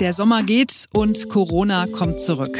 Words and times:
Der 0.00 0.14
Sommer 0.14 0.42
geht 0.42 0.88
und 0.94 1.28
Corona 1.28 1.86
kommt 1.86 2.20
zurück. 2.20 2.58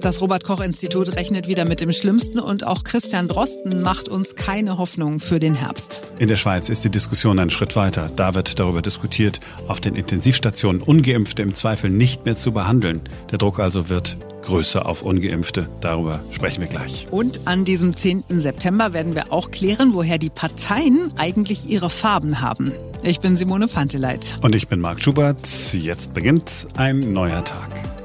Das 0.00 0.22
Robert 0.22 0.44
Koch 0.44 0.60
Institut 0.60 1.14
rechnet 1.16 1.46
wieder 1.46 1.66
mit 1.66 1.82
dem 1.82 1.92
Schlimmsten 1.92 2.38
und 2.40 2.66
auch 2.66 2.84
Christian 2.84 3.28
Drosten 3.28 3.82
macht 3.82 4.08
uns 4.08 4.34
keine 4.34 4.78
Hoffnung 4.78 5.20
für 5.20 5.38
den 5.38 5.54
Herbst. 5.54 6.02
In 6.18 6.28
der 6.28 6.36
Schweiz 6.36 6.70
ist 6.70 6.84
die 6.84 6.90
Diskussion 6.90 7.38
einen 7.38 7.50
Schritt 7.50 7.76
weiter. 7.76 8.10
Da 8.16 8.34
wird 8.34 8.58
darüber 8.58 8.80
diskutiert, 8.80 9.40
auf 9.68 9.78
den 9.78 9.96
Intensivstationen 9.96 10.80
ungeimpfte 10.80 11.42
im 11.42 11.54
Zweifel 11.54 11.90
nicht 11.90 12.24
mehr 12.24 12.34
zu 12.34 12.52
behandeln. 12.52 13.02
Der 13.30 13.36
Druck 13.36 13.58
also 13.58 13.90
wird 13.90 14.16
größer 14.42 14.86
auf 14.86 15.02
ungeimpfte. 15.02 15.68
Darüber 15.82 16.20
sprechen 16.30 16.62
wir 16.62 16.68
gleich. 16.68 17.06
Und 17.10 17.46
an 17.46 17.66
diesem 17.66 17.94
10. 17.94 18.24
September 18.30 18.94
werden 18.94 19.14
wir 19.14 19.34
auch 19.34 19.50
klären, 19.50 19.92
woher 19.92 20.16
die 20.16 20.30
Parteien 20.30 21.12
eigentlich 21.18 21.68
ihre 21.68 21.90
Farben 21.90 22.40
haben. 22.40 22.72
Ich 23.02 23.20
bin 23.20 23.36
Simone 23.36 23.68
Panteleit. 23.68 24.32
Und 24.40 24.54
ich 24.54 24.66
bin 24.66 24.80
Marc 24.80 25.00
Schubert. 25.00 25.46
Jetzt 25.74 26.14
beginnt 26.14 26.68
ein 26.76 27.12
neuer 27.12 27.44
Tag. 27.44 27.99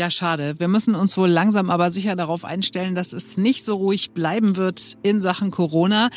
Ja, 0.00 0.10
schade. 0.10 0.54
Wir 0.56 0.68
müssen 0.68 0.94
uns 0.94 1.18
wohl 1.18 1.28
langsam 1.28 1.68
aber 1.68 1.90
sicher 1.90 2.16
darauf 2.16 2.46
einstellen, 2.46 2.94
dass 2.94 3.12
es 3.12 3.36
nicht 3.36 3.66
so 3.66 3.76
ruhig 3.76 4.12
bleiben 4.12 4.56
wird 4.56 4.96
in 5.02 5.20
Sachen 5.20 5.50
Corona. 5.50 6.08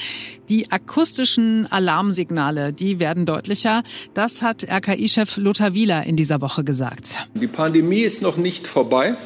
Die 0.48 0.72
akustischen 0.72 1.68
Alarmsignale, 1.70 2.72
die 2.72 3.02
werden 3.02 3.26
deutlicher. 3.26 3.84
Das 4.14 4.42
hat 4.42 4.64
RKI-Chef 4.64 5.36
Lothar 5.36 5.74
Wieler 5.74 6.06
in 6.06 6.16
dieser 6.16 6.40
Woche 6.40 6.64
gesagt. 6.64 7.28
Die 7.34 7.48
Pandemie 7.48 8.00
ist 8.00 8.22
noch 8.22 8.38
nicht 8.38 8.68
vorbei. 8.68 9.18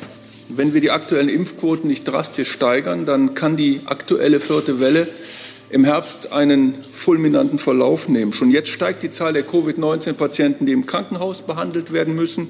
Wenn 0.50 0.74
wir 0.74 0.82
die 0.82 0.90
aktuellen 0.90 1.30
Impfquoten 1.30 1.88
nicht 1.88 2.06
drastisch 2.06 2.50
steigern, 2.50 3.06
dann 3.06 3.36
kann 3.36 3.58
die 3.58 3.82
aktuelle 3.86 4.40
vierte 4.40 4.80
Welle 4.80 5.08
im 5.70 5.84
Herbst 5.84 6.32
einen 6.32 6.84
fulminanten 6.90 7.60
Verlauf 7.60 8.10
nehmen. 8.10 8.34
Schon 8.34 8.50
jetzt 8.50 8.70
steigt 8.70 9.04
die 9.04 9.12
Zahl 9.12 9.34
der 9.34 9.44
Covid-19-Patienten, 9.44 10.66
die 10.66 10.72
im 10.72 10.88
Krankenhaus 10.88 11.44
behandelt 11.44 11.94
werden 11.94 12.16
müssen. 12.16 12.48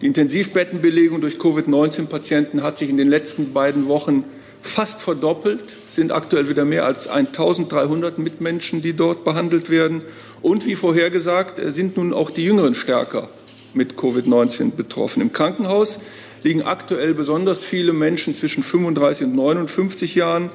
Die 0.00 0.06
Intensivbettenbelegung 0.06 1.20
durch 1.20 1.40
Covid-19-Patienten 1.40 2.62
hat 2.62 2.78
sich 2.78 2.88
in 2.88 2.96
den 2.96 3.08
letzten 3.08 3.52
beiden 3.52 3.88
Wochen 3.88 4.22
fast 4.62 5.02
verdoppelt, 5.02 5.76
sind 5.88 6.12
aktuell 6.12 6.48
wieder 6.48 6.64
mehr 6.64 6.84
als 6.84 7.08
1300 7.08 8.18
Mitmenschen, 8.18 8.80
die 8.80 8.92
dort 8.92 9.24
behandelt 9.24 9.70
werden. 9.70 10.02
Und 10.40 10.66
wie 10.66 10.76
vorhergesagt, 10.76 11.60
sind 11.72 11.96
nun 11.96 12.12
auch 12.12 12.30
die 12.30 12.44
Jüngeren 12.44 12.76
stärker 12.76 13.28
mit 13.74 13.94
Covid-19 13.94 14.72
betroffen. 14.72 15.20
Im 15.20 15.32
Krankenhaus 15.32 16.00
liegen 16.44 16.62
aktuell 16.62 17.12
besonders 17.14 17.64
viele 17.64 17.92
Menschen 17.92 18.36
zwischen 18.36 18.62
35 18.62 19.26
und 19.26 19.34
59 19.34 20.14
Jahren. 20.14 20.50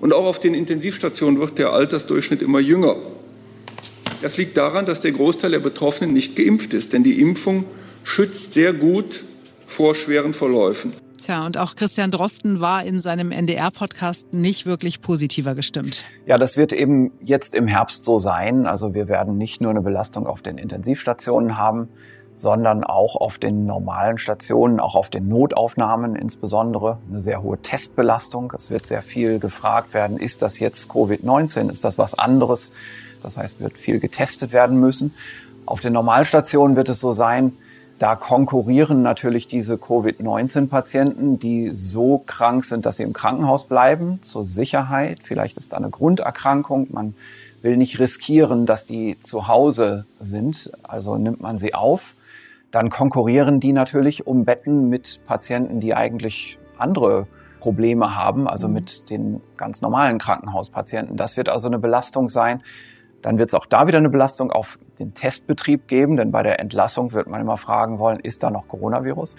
Und 0.00 0.14
auch 0.14 0.24
auf 0.24 0.40
den 0.40 0.54
Intensivstationen 0.54 1.38
wird 1.38 1.58
der 1.58 1.72
Altersdurchschnitt 1.72 2.40
immer 2.40 2.60
jünger. 2.60 2.96
Das 4.22 4.38
liegt 4.38 4.56
daran, 4.56 4.86
dass 4.86 5.02
der 5.02 5.12
Großteil 5.12 5.50
der 5.50 5.58
Betroffenen 5.58 6.14
nicht 6.14 6.34
geimpft 6.36 6.72
ist, 6.72 6.94
denn 6.94 7.04
die 7.04 7.20
Impfung 7.20 7.66
schützt 8.06 8.52
sehr 8.54 8.72
gut 8.72 9.24
vor 9.66 9.96
schweren 9.96 10.32
Verläufen. 10.32 10.94
Tja, 11.18 11.44
und 11.44 11.58
auch 11.58 11.74
Christian 11.74 12.12
Drosten 12.12 12.60
war 12.60 12.84
in 12.84 13.00
seinem 13.00 13.32
NDR-Podcast 13.32 14.32
nicht 14.32 14.64
wirklich 14.64 15.00
positiver 15.00 15.56
gestimmt. 15.56 16.04
Ja, 16.24 16.38
das 16.38 16.56
wird 16.56 16.72
eben 16.72 17.10
jetzt 17.20 17.56
im 17.56 17.66
Herbst 17.66 18.04
so 18.04 18.20
sein. 18.20 18.66
Also 18.66 18.94
wir 18.94 19.08
werden 19.08 19.36
nicht 19.36 19.60
nur 19.60 19.72
eine 19.72 19.82
Belastung 19.82 20.28
auf 20.28 20.40
den 20.40 20.56
Intensivstationen 20.56 21.58
haben, 21.58 21.88
sondern 22.36 22.84
auch 22.84 23.16
auf 23.16 23.38
den 23.38 23.66
normalen 23.66 24.18
Stationen, 24.18 24.78
auch 24.78 24.94
auf 24.94 25.10
den 25.10 25.26
Notaufnahmen 25.26 26.14
insbesondere. 26.14 26.98
Eine 27.10 27.22
sehr 27.22 27.42
hohe 27.42 27.60
Testbelastung. 27.60 28.52
Es 28.56 28.70
wird 28.70 28.86
sehr 28.86 29.02
viel 29.02 29.40
gefragt 29.40 29.94
werden, 29.94 30.16
ist 30.16 30.42
das 30.42 30.60
jetzt 30.60 30.90
Covid-19? 30.92 31.70
Ist 31.70 31.84
das 31.84 31.98
was 31.98 32.16
anderes? 32.16 32.72
Das 33.20 33.36
heißt, 33.36 33.60
wird 33.60 33.76
viel 33.76 33.98
getestet 33.98 34.52
werden 34.52 34.78
müssen. 34.78 35.12
Auf 35.64 35.80
den 35.80 35.94
Normalstationen 35.94 36.76
wird 36.76 36.88
es 36.88 37.00
so 37.00 37.12
sein, 37.12 37.56
da 37.98 38.14
konkurrieren 38.14 39.02
natürlich 39.02 39.48
diese 39.48 39.78
Covid-19-Patienten, 39.78 41.38
die 41.38 41.70
so 41.72 42.22
krank 42.26 42.64
sind, 42.64 42.84
dass 42.84 42.98
sie 42.98 43.04
im 43.04 43.12
Krankenhaus 43.12 43.64
bleiben, 43.64 44.20
zur 44.22 44.44
Sicherheit. 44.44 45.20
Vielleicht 45.22 45.56
ist 45.56 45.72
da 45.72 45.78
eine 45.78 45.88
Grunderkrankung. 45.88 46.88
Man 46.90 47.14
will 47.62 47.76
nicht 47.76 47.98
riskieren, 47.98 48.66
dass 48.66 48.84
die 48.84 49.16
zu 49.22 49.48
Hause 49.48 50.04
sind, 50.20 50.70
also 50.82 51.16
nimmt 51.16 51.40
man 51.40 51.58
sie 51.58 51.74
auf. 51.74 52.14
Dann 52.70 52.90
konkurrieren 52.90 53.60
die 53.60 53.72
natürlich 53.72 54.26
um 54.26 54.44
Betten 54.44 54.90
mit 54.90 55.20
Patienten, 55.26 55.80
die 55.80 55.94
eigentlich 55.94 56.58
andere 56.76 57.26
Probleme 57.60 58.14
haben, 58.14 58.46
also 58.46 58.68
mit 58.68 59.08
den 59.08 59.40
ganz 59.56 59.80
normalen 59.80 60.18
Krankenhauspatienten. 60.18 61.16
Das 61.16 61.36
wird 61.36 61.48
also 61.48 61.68
eine 61.68 61.78
Belastung 61.78 62.28
sein. 62.28 62.62
Dann 63.26 63.38
wird 63.38 63.50
es 63.50 63.54
auch 63.54 63.66
da 63.66 63.88
wieder 63.88 63.98
eine 63.98 64.08
Belastung 64.08 64.52
auf 64.52 64.78
den 65.00 65.12
Testbetrieb 65.12 65.88
geben, 65.88 66.16
denn 66.16 66.30
bei 66.30 66.44
der 66.44 66.60
Entlassung 66.60 67.12
wird 67.12 67.26
man 67.26 67.40
immer 67.40 67.56
fragen 67.56 67.98
wollen, 67.98 68.20
ist 68.20 68.44
da 68.44 68.50
noch 68.50 68.68
Coronavirus? 68.68 69.34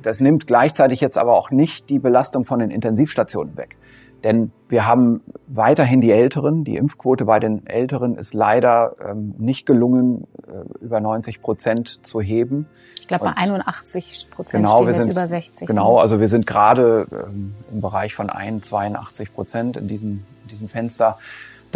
Das 0.00 0.20
nimmt 0.20 0.46
gleichzeitig 0.46 1.02
jetzt 1.02 1.18
aber 1.18 1.34
auch 1.34 1.50
nicht 1.50 1.90
die 1.90 1.98
Belastung 1.98 2.46
von 2.46 2.60
den 2.60 2.70
Intensivstationen 2.70 3.58
weg. 3.58 3.76
Denn 4.24 4.52
wir 4.70 4.86
haben 4.86 5.20
weiterhin 5.48 6.00
die 6.00 6.12
Älteren. 6.12 6.64
Die 6.64 6.76
Impfquote 6.76 7.26
bei 7.26 7.38
den 7.38 7.66
Älteren 7.66 8.16
ist 8.16 8.32
leider 8.32 8.96
ähm, 9.06 9.34
nicht 9.36 9.66
gelungen, 9.66 10.26
äh, 10.46 10.82
über 10.82 11.00
90 11.00 11.42
Prozent 11.42 12.06
zu 12.06 12.22
heben. 12.22 12.66
Ich 12.98 13.06
glaube, 13.06 13.26
bei 13.26 13.32
81 13.36 14.28
Prozent 14.30 14.64
genau, 14.64 14.86
wir 14.86 14.94
sind, 14.94 15.10
über 15.12 15.28
60. 15.28 15.68
Genau, 15.68 15.98
also 15.98 16.20
wir 16.20 16.28
sind 16.28 16.46
gerade 16.46 17.06
ähm, 17.12 17.54
im 17.70 17.82
Bereich 17.82 18.14
von 18.14 18.30
1, 18.30 18.66
82 18.66 19.34
Prozent 19.34 19.76
in 19.76 19.88
diesem, 19.88 20.24
in 20.44 20.48
diesem 20.48 20.68
Fenster. 20.70 21.18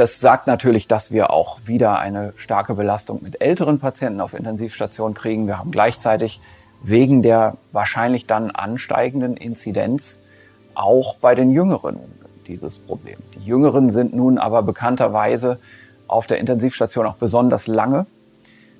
Das 0.00 0.18
sagt 0.18 0.46
natürlich, 0.46 0.88
dass 0.88 1.12
wir 1.12 1.28
auch 1.28 1.58
wieder 1.66 1.98
eine 1.98 2.32
starke 2.36 2.72
Belastung 2.72 3.22
mit 3.22 3.42
älteren 3.42 3.78
Patienten 3.78 4.22
auf 4.22 4.32
Intensivstationen 4.32 5.12
kriegen. 5.12 5.46
Wir 5.46 5.58
haben 5.58 5.72
gleichzeitig 5.72 6.40
wegen 6.82 7.20
der 7.20 7.58
wahrscheinlich 7.72 8.24
dann 8.24 8.50
ansteigenden 8.50 9.36
Inzidenz 9.36 10.22
auch 10.74 11.16
bei 11.16 11.34
den 11.34 11.50
Jüngeren 11.50 11.98
dieses 12.46 12.78
Problem. 12.78 13.18
Die 13.34 13.44
Jüngeren 13.44 13.90
sind 13.90 14.16
nun 14.16 14.38
aber 14.38 14.62
bekannterweise 14.62 15.58
auf 16.06 16.26
der 16.26 16.38
Intensivstation 16.38 17.04
auch 17.04 17.16
besonders 17.16 17.66
lange. 17.66 18.06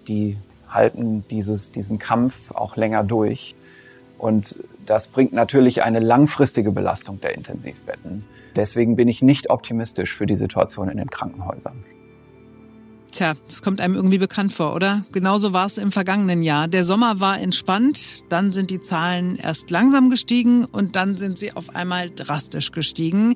Die 0.09 0.39
halten 0.71 1.27
dieses, 1.29 1.71
diesen 1.71 1.99
Kampf 1.99 2.51
auch 2.53 2.77
länger 2.77 3.05
durch. 3.05 3.55
Und 4.21 4.63
das 4.85 5.09
bringt 5.09 5.33
natürlich 5.33 5.83
eine 5.83 5.99
langfristige 5.99 6.73
Belastung 6.73 7.23
der 7.23 7.35
Intensivbetten. 7.35 8.27
Deswegen 8.55 8.95
bin 8.95 9.09
ich 9.09 9.23
nicht 9.23 9.49
optimistisch 9.49 10.15
für 10.15 10.27
die 10.27 10.37
Situation 10.37 10.91
in 10.91 10.99
den 10.99 11.09
Krankenhäusern. 11.09 11.85
Tja, 13.21 13.35
das 13.47 13.61
kommt 13.61 13.83
einem 13.83 13.97
irgendwie 13.97 14.17
bekannt 14.17 14.51
vor, 14.51 14.75
oder? 14.75 15.05
Genauso 15.13 15.53
war 15.53 15.67
es 15.67 15.77
im 15.77 15.93
vergangenen 15.93 16.43
Jahr. 16.43 16.69
Der 16.69 16.85
Sommer 16.85 17.21
war 17.21 17.39
entspannt, 17.39 18.25
dann 18.31 18.51
sind 18.51 18.71
die 18.71 18.81
Zahlen 18.81 19.37
erst 19.37 19.71
langsam 19.71 20.09
gestiegen 20.09 20.65
und 20.65 20.97
dann 20.97 21.19
sind 21.19 21.37
sie 21.37 21.53
auf 21.53 21.75
einmal 21.77 22.09
drastisch 22.09 22.73
gestiegen. 22.73 23.35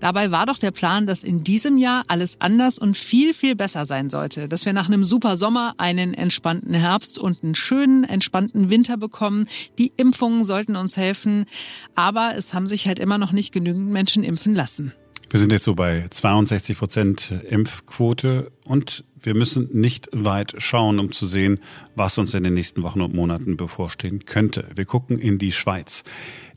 Dabei 0.00 0.32
war 0.32 0.44
doch 0.44 0.58
der 0.58 0.70
Plan, 0.70 1.06
dass 1.06 1.24
in 1.24 1.44
diesem 1.44 1.78
Jahr 1.78 2.04
alles 2.08 2.42
anders 2.42 2.76
und 2.76 2.94
viel, 2.94 3.32
viel 3.32 3.56
besser 3.56 3.86
sein 3.86 4.10
sollte. 4.10 4.48
Dass 4.48 4.66
wir 4.66 4.74
nach 4.74 4.88
einem 4.88 5.02
super 5.02 5.38
Sommer 5.38 5.72
einen 5.78 6.12
entspannten 6.12 6.74
Herbst 6.74 7.18
und 7.18 7.42
einen 7.42 7.54
schönen, 7.54 8.04
entspannten 8.04 8.68
Winter 8.68 8.98
bekommen. 8.98 9.46
Die 9.78 9.94
Impfungen 9.96 10.44
sollten 10.44 10.76
uns 10.76 10.98
helfen. 10.98 11.46
Aber 11.94 12.32
es 12.36 12.52
haben 12.52 12.66
sich 12.66 12.86
halt 12.86 12.98
immer 12.98 13.16
noch 13.16 13.32
nicht 13.32 13.50
genügend 13.50 13.88
Menschen 13.92 14.24
impfen 14.24 14.54
lassen. 14.54 14.92
Wir 15.32 15.40
sind 15.40 15.50
jetzt 15.50 15.64
so 15.64 15.74
bei 15.74 16.04
62 16.10 16.76
Prozent 16.76 17.34
Impfquote 17.48 18.52
und 18.66 19.02
wir 19.18 19.34
müssen 19.34 19.66
nicht 19.72 20.10
weit 20.12 20.56
schauen, 20.58 21.00
um 21.00 21.10
zu 21.10 21.26
sehen, 21.26 21.60
was 21.96 22.18
uns 22.18 22.34
in 22.34 22.44
den 22.44 22.52
nächsten 22.52 22.82
Wochen 22.82 23.00
und 23.00 23.14
Monaten 23.14 23.56
bevorstehen 23.56 24.26
könnte. 24.26 24.68
Wir 24.74 24.84
gucken 24.84 25.18
in 25.18 25.38
die 25.38 25.50
Schweiz. 25.50 26.04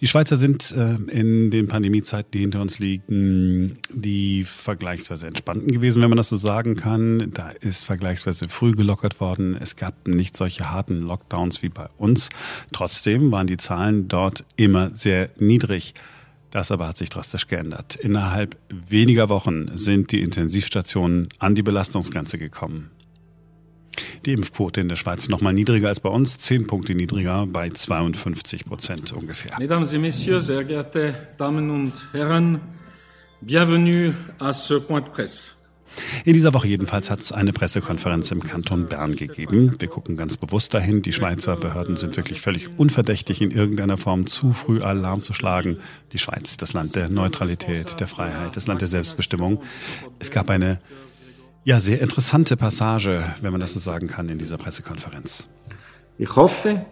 Die 0.01 0.07
Schweizer 0.07 0.35
sind 0.35 0.75
äh, 0.77 0.95
in 1.09 1.51
den 1.51 1.69
Pandemiezeiten, 1.69 2.31
die 2.31 2.39
hinter 2.39 2.61
uns 2.61 2.77
liegen, 2.77 3.77
die 3.93 4.43
vergleichsweise 4.43 5.27
entspannten 5.27 5.71
gewesen, 5.71 6.01
wenn 6.01 6.09
man 6.09 6.17
das 6.17 6.27
so 6.27 6.35
sagen 6.35 6.75
kann. 6.75 7.31
Da 7.33 7.51
ist 7.51 7.85
vergleichsweise 7.85 8.49
früh 8.49 8.71
gelockert 8.71 9.21
worden. 9.21 9.55
Es 9.55 9.77
gab 9.77 10.05
nicht 10.09 10.35
solche 10.35 10.69
harten 10.69 10.99
Lockdowns 10.99 11.63
wie 11.63 11.69
bei 11.69 11.87
uns. 11.97 12.27
Trotzdem 12.73 13.31
waren 13.31 13.47
die 13.47 13.55
Zahlen 13.55 14.09
dort 14.09 14.43
immer 14.57 14.93
sehr 14.93 15.29
niedrig. 15.39 15.93
Das 16.51 16.71
aber 16.71 16.87
hat 16.87 16.97
sich 16.97 17.09
drastisch 17.09 17.47
geändert. 17.47 17.95
Innerhalb 17.95 18.57
weniger 18.69 19.29
Wochen 19.29 19.77
sind 19.77 20.11
die 20.11 20.21
Intensivstationen 20.21 21.29
an 21.39 21.55
die 21.55 21.63
Belastungsgrenze 21.63 22.37
gekommen. 22.37 22.91
Die 24.25 24.33
Impfquote 24.33 24.81
in 24.81 24.89
der 24.89 24.95
Schweiz 24.95 25.29
noch 25.29 25.41
mal 25.41 25.53
niedriger 25.53 25.87
als 25.87 25.99
bei 25.99 26.09
uns, 26.09 26.37
zehn 26.37 26.67
Punkte 26.67 26.95
niedriger, 26.95 27.45
bei 27.45 27.69
52 27.69 28.65
Prozent 28.65 29.13
ungefähr. 29.13 29.57
Mesdames 29.59 29.93
et 29.93 30.01
Messieurs, 30.01 30.45
sehr 30.45 30.63
geehrte 30.63 31.15
Damen 31.37 31.69
und 31.69 31.93
Herren, 32.11 32.59
bienvenue 33.41 34.13
à 34.39 34.53
ce 34.53 34.79
point 34.79 35.05
de 35.05 35.11
presse. 35.11 35.54
In 36.23 36.33
dieser 36.33 36.53
Woche 36.53 36.67
jedenfalls 36.67 37.09
hat 37.09 37.21
es 37.21 37.31
eine 37.31 37.53
Pressekonferenz 37.53 38.31
im 38.31 38.41
Kanton 38.41 38.87
Bern 38.87 39.15
gegeben. 39.15 39.75
Wir 39.79 39.87
gucken 39.87 40.17
ganz 40.17 40.37
bewusst 40.37 40.73
dahin. 40.73 41.01
Die 41.01 41.13
Schweizer 41.13 41.55
Behörden 41.55 41.95
sind 41.95 42.17
wirklich 42.17 42.41
völlig 42.41 42.69
unverdächtig, 42.77 43.41
in 43.41 43.51
irgendeiner 43.51 43.97
Form 43.97 44.25
zu 44.25 44.51
früh 44.51 44.81
Alarm 44.81 45.21
zu 45.21 45.33
schlagen. 45.33 45.77
Die 46.11 46.17
Schweiz, 46.17 46.57
das 46.57 46.73
Land 46.73 46.95
der 46.95 47.09
Neutralität, 47.09 47.99
der 47.99 48.07
Freiheit, 48.07 48.55
das 48.55 48.67
Land 48.67 48.81
der 48.81 48.87
Selbstbestimmung. 48.87 49.61
Es 50.19 50.31
gab 50.31 50.49
eine 50.49 50.79
ja, 51.63 51.79
sehr 51.79 52.01
interessante 52.01 52.57
Passage, 52.57 53.23
wenn 53.41 53.51
man 53.51 53.59
das 53.59 53.73
so 53.73 53.79
sagen 53.79 54.07
kann, 54.07 54.29
in 54.29 54.37
dieser 54.37 54.57
Pressekonferenz. 54.57 55.49
Ich 56.17 56.35
hoffe, 56.35 56.85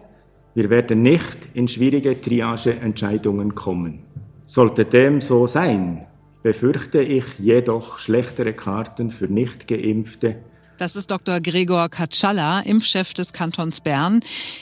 wir 0.54 0.70
werden 0.70 1.02
nicht 1.02 1.48
in 1.54 1.68
schwierige 1.68 2.20
Triageentscheidungen 2.20 3.54
kommen. 3.54 4.02
Sollte 4.46 4.84
dem 4.84 5.20
so 5.20 5.46
sein, 5.46 6.06
befürchte 6.44 7.02
ich 7.02 7.24
jedoch 7.38 7.98
schlechtere 7.98 8.52
Karten 8.52 9.10
für 9.10 9.26
Nichtgeimpfte 9.26 10.36
das 10.76 10.96
ist 10.96 11.12
Dr. 11.12 11.40
Gregor 11.40 11.88
Katschalla, 11.88 12.60
Impfchef 12.60 13.14
des 13.14 13.32
Kantons 13.32 13.80
Bern. 13.80 14.20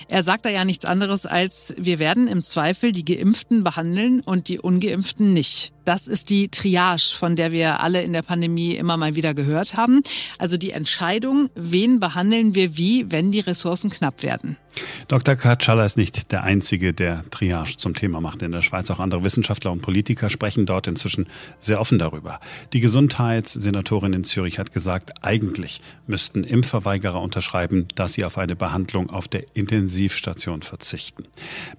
Er 0.09 0.23
sagt 0.23 0.45
da 0.45 0.51
ja 0.51 0.67
nichts 0.67 0.85
anderes 0.85 1.25
als, 1.25 1.75
wir 1.79 1.99
werden 1.99 2.29
im 2.29 2.43
Zweifel 2.43 2.93
die 2.93 3.05
Geimpften 3.05 3.65
behandeln 3.65 4.21
und 4.21 4.49
die 4.49 4.61
Ungeimpften 4.61 5.33
nicht. 5.33 5.73
Das 5.87 6.09
ist 6.09 6.29
die 6.29 6.49
Triage, 6.49 7.15
von 7.17 7.35
der 7.35 7.51
wir 7.51 7.81
alle 7.81 8.03
in 8.03 8.13
der 8.13 8.23
Pandemie 8.23 8.75
immer 8.75 8.99
mal 8.99 9.15
wieder 9.15 9.33
gehört 9.33 9.79
haben. 9.79 10.03
Also 10.39 10.59
die 10.59 10.73
Entscheidung, 10.73 11.49
wen 11.55 11.99
behandeln 11.99 12.55
wir 12.55 12.77
wie, 12.77 13.11
wenn 13.11 13.33
die 13.33 13.41
Ressourcen 13.41 13.89
knapp 13.89 14.23
werden. 14.23 14.59
Dr. 15.09 15.37
Katschalla 15.37 15.85
ist 15.85 15.97
nicht 15.97 16.33
der 16.33 16.45
Einzige, 16.45 16.93
der 16.93 17.25
Triage 17.31 17.77
zum 17.77 17.95
Thema 17.95 18.21
macht 18.21 18.43
in 18.43 18.53
der 18.53 18.63
Schweiz. 18.63 18.91
Auch 18.91 19.01
andere 19.01 19.25
Wissenschaftler 19.25 19.71
und 19.71 19.83
Politiker 19.83 20.29
sprechen 20.31 20.67
dort 20.67 20.87
inzwischen 20.87 21.27
sehr 21.59 21.81
offen 21.81 21.99
darüber. 21.99 22.41
Die 22.73 22.81
Gesundheitssenatorin 22.81 24.13
in 24.13 24.25
Zürich 24.25 24.59
hat 24.59 24.73
gesagt, 24.73 25.13
eigentlich 25.23 25.81
müssten 26.07 26.45
Impfverweigerer 26.45 27.21
unterschreiben, 27.21 27.89
dass 27.95 28.15
sie 28.15 28.25
auf 28.25 28.39
eine 28.39 28.57
Behandlung 28.57 29.11
auf 29.11 29.29
der 29.29 29.43
Intensivstation 29.55 30.63
verzichten. 30.63 31.25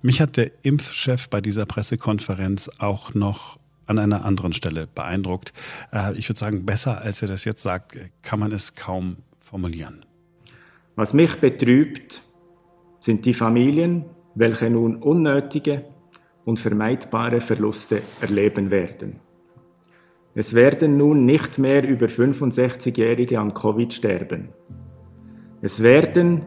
Mich 0.01 0.21
hat 0.21 0.37
der 0.37 0.51
Impfchef 0.63 1.29
bei 1.29 1.41
dieser 1.41 1.65
Pressekonferenz 1.65 2.69
auch 2.77 3.13
noch 3.13 3.59
an 3.85 3.99
einer 3.99 4.25
anderen 4.25 4.53
Stelle 4.53 4.87
beeindruckt. 4.87 5.53
Äh, 5.91 6.15
ich 6.17 6.29
würde 6.29 6.39
sagen, 6.39 6.65
besser 6.65 7.01
als 7.01 7.21
er 7.21 7.27
das 7.27 7.45
jetzt 7.45 7.61
sagt, 7.61 7.97
kann 8.21 8.39
man 8.39 8.51
es 8.51 8.75
kaum 8.75 9.17
formulieren. 9.39 10.05
Was 10.95 11.13
mich 11.13 11.35
betrübt, 11.35 12.22
sind 13.03 13.25
die 13.25 13.33
Familien, 13.33 14.05
welche 14.33 14.69
nun 14.69 14.95
unnötige 14.95 15.83
und 16.45 16.57
vermeidbare 16.57 17.41
Verluste 17.41 18.01
erleben 18.21 18.71
werden. 18.71 19.19
Es 20.35 20.53
werden 20.53 20.95
nun 20.97 21.25
nicht 21.25 21.57
mehr 21.57 21.85
über 21.85 22.05
65-Jährige 22.05 23.37
an 23.41 23.53
Covid 23.53 23.91
sterben. 23.93 24.53
Es 25.61 25.83
werden 25.83 26.43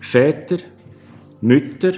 Väter, 0.00 0.56
Mütter 1.42 1.92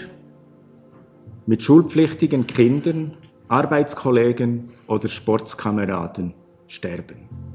mit 1.46 1.62
schulpflichtigen 1.62 2.48
Kindern 2.48 3.16
Arbeitskollegen 3.46 4.70
oder 4.88 5.08
Sportskameraden 5.08 6.34
sterben. 6.66 7.50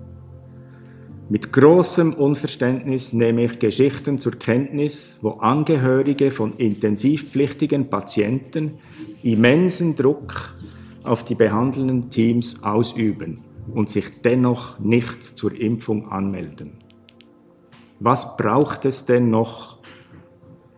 Mit 1.27 1.51
großem 1.51 2.13
Unverständnis 2.13 3.11
nehme 3.11 3.45
ich 3.45 3.57
Geschichten 3.57 4.19
zur 4.19 4.33
Kenntnis, 4.33 5.17
wo 5.21 5.31
Angehörige 5.31 6.29
von 6.29 6.57
intensivpflichtigen 6.57 7.89
Patienten 7.89 8.75
immensen 9.23 9.95
Druck 9.95 10.55
auf 11.03 11.25
die 11.25 11.33
behandelnden 11.33 12.11
Teams 12.11 12.61
ausüben 12.63 13.39
und 13.73 13.89
sich 13.89 14.21
dennoch 14.21 14.79
nicht 14.79 15.23
zur 15.23 15.59
Impfung 15.59 16.09
anmelden. 16.11 16.73
Was 17.99 18.37
braucht 18.37 18.85
es 18.85 19.05
denn 19.05 19.31
noch? 19.31 19.79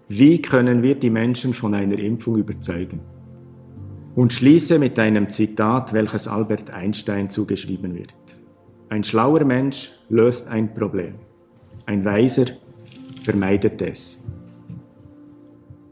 Wie 0.07 0.41
können 0.41 0.81
wir 0.81 0.95
die 0.95 1.09
Menschen 1.09 1.53
von 1.53 1.73
einer 1.73 1.99
Impfung 1.99 2.37
überzeugen? 2.37 3.01
und 4.17 4.33
schließe 4.33 4.79
mit 4.79 4.97
einem 4.97 5.29
Zitat, 5.29 5.93
welches 5.93 6.27
Albert 6.27 6.71
Einstein 6.71 7.29
zugeschrieben 7.29 7.93
wird. 7.93 8.15
Ein 8.89 9.03
schlauer 9.03 9.43
Mensch 9.43 9.89
löst 10.09 10.47
ein 10.47 10.73
Problem, 10.73 11.15
ein 11.85 12.05
Weiser 12.05 12.45
vermeidet 13.23 13.81
es. 13.81 14.17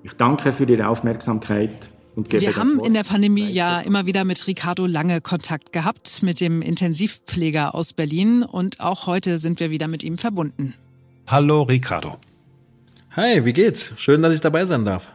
Ich 0.03 0.13
danke 0.13 0.53
für 0.53 0.63
Ihre 0.63 0.87
Aufmerksamkeit. 0.87 1.89
Und 2.15 2.29
gebe 2.29 2.43
Wir 2.43 2.55
haben 2.55 2.79
in 2.79 2.93
der 2.93 3.03
Pandemie 3.03 3.49
ja 3.49 3.81
immer 3.81 4.05
wieder 4.05 4.23
mit 4.23 4.47
Ricardo 4.47 4.85
Lange 4.85 5.19
Kontakt 5.19 5.73
gehabt, 5.73 6.23
mit 6.23 6.39
dem 6.39 6.61
Intensivpfleger 6.61 7.75
aus 7.75 7.91
Berlin. 7.91 8.43
Und 8.43 8.79
auch 8.79 9.07
heute 9.07 9.39
sind 9.39 9.59
wir 9.59 9.69
wieder 9.69 9.89
mit 9.89 10.01
ihm 10.01 10.17
verbunden. 10.17 10.75
Hallo 11.27 11.63
Ricardo. 11.63 12.17
Hi, 13.11 13.43
wie 13.43 13.51
geht's? 13.51 13.91
Schön, 13.97 14.21
dass 14.21 14.33
ich 14.33 14.39
dabei 14.39 14.65
sein 14.65 14.85
darf. 14.85 15.09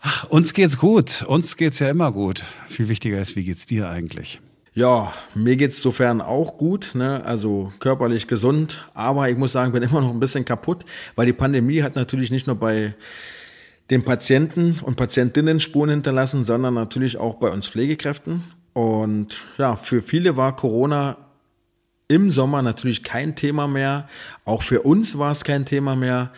Ach, 0.00 0.24
uns 0.30 0.52
geht's 0.52 0.78
gut. 0.78 1.24
Uns 1.28 1.56
geht's 1.56 1.78
ja 1.78 1.88
immer 1.88 2.10
gut. 2.10 2.42
Viel 2.66 2.88
wichtiger 2.88 3.20
ist, 3.20 3.36
wie 3.36 3.44
geht's 3.44 3.66
dir 3.66 3.88
eigentlich? 3.88 4.40
Ja, 4.74 5.12
mir 5.34 5.56
geht's 5.56 5.82
sofern 5.82 6.22
auch 6.22 6.56
gut, 6.56 6.92
ne? 6.94 7.22
also 7.26 7.70
körperlich 7.78 8.26
gesund, 8.26 8.88
aber 8.94 9.28
ich 9.28 9.36
muss 9.36 9.52
sagen, 9.52 9.72
bin 9.72 9.82
immer 9.82 10.00
noch 10.00 10.10
ein 10.10 10.20
bisschen 10.20 10.46
kaputt, 10.46 10.86
weil 11.14 11.26
die 11.26 11.34
Pandemie 11.34 11.82
hat 11.82 11.94
natürlich 11.94 12.30
nicht 12.30 12.46
nur 12.46 12.56
bei 12.56 12.94
den 13.90 14.02
Patienten 14.02 14.78
und 14.80 14.96
Patientinnen 14.96 15.60
Spuren 15.60 15.90
hinterlassen, 15.90 16.46
sondern 16.46 16.72
natürlich 16.72 17.18
auch 17.18 17.34
bei 17.34 17.50
uns 17.50 17.68
Pflegekräften. 17.68 18.42
Und 18.72 19.44
ja, 19.58 19.76
für 19.76 20.00
viele 20.00 20.38
war 20.38 20.56
Corona 20.56 21.18
im 22.08 22.30
Sommer 22.30 22.62
natürlich 22.62 23.02
kein 23.02 23.36
Thema 23.36 23.68
mehr. 23.68 24.08
Auch 24.46 24.62
für 24.62 24.80
uns 24.80 25.18
war 25.18 25.32
es 25.32 25.44
kein 25.44 25.66
Thema 25.66 25.96
mehr. 25.96 26.32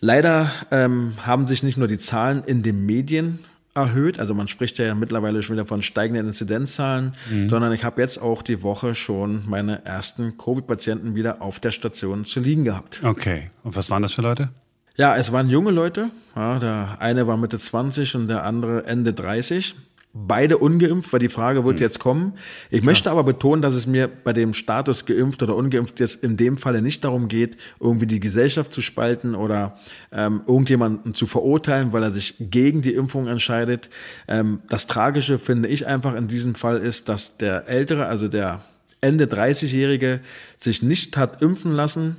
Leider 0.00 0.50
ähm, 0.70 1.14
haben 1.24 1.46
sich 1.46 1.62
nicht 1.62 1.78
nur 1.78 1.88
die 1.88 1.98
Zahlen 1.98 2.42
in 2.44 2.62
den 2.62 2.84
Medien 2.84 3.38
erhöht, 3.78 4.18
also 4.18 4.34
man 4.34 4.48
spricht 4.48 4.78
ja 4.78 4.94
mittlerweile 4.94 5.42
schon 5.42 5.56
wieder 5.56 5.66
von 5.66 5.82
steigenden 5.82 6.28
Inzidenzzahlen, 6.28 7.12
mhm. 7.30 7.48
sondern 7.48 7.72
ich 7.72 7.84
habe 7.84 8.00
jetzt 8.00 8.20
auch 8.20 8.42
die 8.42 8.62
Woche 8.62 8.94
schon 8.94 9.44
meine 9.46 9.84
ersten 9.84 10.36
Covid-Patienten 10.36 11.14
wieder 11.14 11.42
auf 11.42 11.60
der 11.60 11.72
Station 11.72 12.24
zu 12.24 12.40
liegen 12.40 12.64
gehabt. 12.64 13.00
Okay, 13.04 13.50
und 13.62 13.76
was 13.76 13.90
waren 13.90 14.02
das 14.02 14.12
für 14.12 14.22
Leute? 14.22 14.50
Ja, 14.96 15.16
es 15.16 15.30
waren 15.30 15.48
junge 15.48 15.70
Leute. 15.70 16.10
Ja, 16.34 16.58
der 16.58 16.96
eine 16.98 17.26
war 17.26 17.36
Mitte 17.36 17.58
20 17.58 18.16
und 18.16 18.28
der 18.28 18.44
andere 18.44 18.84
Ende 18.84 19.12
30 19.12 19.76
beide 20.14 20.58
ungeimpft, 20.58 21.12
weil 21.12 21.20
die 21.20 21.28
Frage 21.28 21.64
wird 21.64 21.78
hm. 21.78 21.82
jetzt 21.82 21.98
kommen. 21.98 22.32
Ich 22.70 22.82
möchte 22.82 23.10
aber 23.10 23.24
betonen, 23.24 23.62
dass 23.62 23.74
es 23.74 23.86
mir 23.86 24.08
bei 24.08 24.32
dem 24.32 24.54
Status 24.54 25.04
geimpft 25.04 25.42
oder 25.42 25.54
ungeimpft 25.54 26.00
jetzt 26.00 26.22
in 26.22 26.36
dem 26.36 26.56
Falle 26.56 26.82
nicht 26.82 27.04
darum 27.04 27.28
geht, 27.28 27.56
irgendwie 27.78 28.06
die 28.06 28.20
Gesellschaft 28.20 28.72
zu 28.72 28.80
spalten 28.80 29.34
oder 29.34 29.78
ähm, 30.10 30.42
irgendjemanden 30.46 31.14
zu 31.14 31.26
verurteilen, 31.26 31.92
weil 31.92 32.02
er 32.02 32.10
sich 32.10 32.34
gegen 32.38 32.82
die 32.82 32.94
Impfung 32.94 33.26
entscheidet. 33.26 33.90
Ähm, 34.26 34.60
das 34.68 34.86
Tragische 34.86 35.38
finde 35.38 35.68
ich 35.68 35.86
einfach 35.86 36.14
in 36.14 36.28
diesem 36.28 36.54
Fall 36.54 36.78
ist, 36.78 37.08
dass 37.08 37.36
der 37.36 37.68
Ältere, 37.68 38.06
also 38.06 38.28
der 38.28 38.62
Ende 39.00 39.26
30-Jährige, 39.26 40.20
sich 40.58 40.82
nicht 40.82 41.16
hat 41.16 41.42
impfen 41.42 41.72
lassen, 41.72 42.16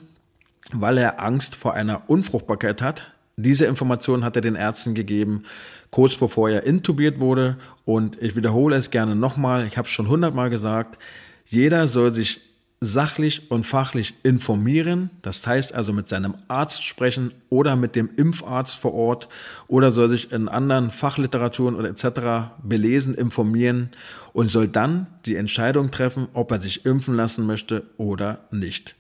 weil 0.71 0.97
er 0.97 1.21
Angst 1.21 1.56
vor 1.56 1.74
einer 1.74 2.03
Unfruchtbarkeit 2.07 2.81
hat. 2.81 3.11
Diese 3.42 3.66
Information 3.66 4.24
hat 4.24 4.36
er 4.36 4.42
den 4.42 4.56
Ärzten 4.56 4.94
gegeben 4.96 5.44
kurz 5.92 6.16
bevor 6.16 6.50
er 6.50 6.64
intubiert 6.64 7.19
wurde. 7.19 7.58
Und 7.86 8.22
ich 8.22 8.36
wiederhole 8.36 8.76
es 8.76 8.92
gerne 8.92 9.16
nochmal, 9.16 9.66
ich 9.66 9.78
habe 9.78 9.88
es 9.88 9.92
schon 9.92 10.10
hundertmal 10.10 10.50
gesagt, 10.50 11.00
jeder 11.46 11.88
soll 11.88 12.12
sich 12.12 12.42
sachlich 12.81 13.52
und 13.52 13.66
fachlich 13.66 14.14
informieren, 14.24 15.10
das 15.22 15.46
heißt 15.46 15.74
also 15.74 15.92
mit 15.92 16.08
seinem 16.08 16.36
Arzt 16.48 16.86
sprechen 16.86 17.34
oder 17.50 17.76
mit 17.76 17.94
dem 17.98 18.10
Impfarzt 18.16 18.78
vor 18.78 18.94
Ort 18.94 19.28
oder 19.68 19.92
soll 19.92 20.08
sich 20.08 20.31
in 20.31 20.48
anderen 20.48 20.90
Fachliteraturen 20.90 21.76
oder 21.76 21.90
etc. 21.90 22.54
belesen, 22.64 23.16
informieren 23.16 23.90
und 24.31 24.50
soll 24.50 24.69
dann 24.69 25.08
die 25.26 25.36
Entscheidung 25.36 25.92
treffen, 25.92 26.30
ob 26.31 26.52
er 26.52 26.62
sich 26.62 26.86
impfen 26.86 27.16
lassen 27.16 27.46
möchte 27.46 27.84
oder 27.98 28.46
nicht. 28.50 28.96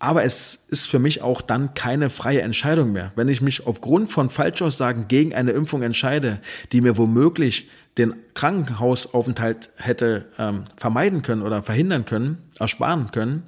Aber 0.00 0.22
es 0.22 0.60
ist 0.68 0.88
für 0.88 1.00
mich 1.00 1.22
auch 1.22 1.42
dann 1.42 1.74
keine 1.74 2.08
freie 2.08 2.42
Entscheidung 2.42 2.92
mehr. 2.92 3.10
Wenn 3.16 3.28
ich 3.28 3.42
mich 3.42 3.66
aufgrund 3.66 4.12
von 4.12 4.30
Falschaussagen 4.30 5.08
gegen 5.08 5.34
eine 5.34 5.50
Impfung 5.50 5.82
entscheide, 5.82 6.40
die 6.70 6.80
mir 6.80 6.96
womöglich 6.96 7.68
den 7.96 8.14
Krankenhausaufenthalt 8.34 9.70
hätte 9.76 10.28
ähm, 10.38 10.64
vermeiden 10.76 11.22
können 11.22 11.42
oder 11.42 11.64
verhindern 11.64 12.04
können, 12.04 12.38
ersparen 12.60 13.10
können, 13.10 13.42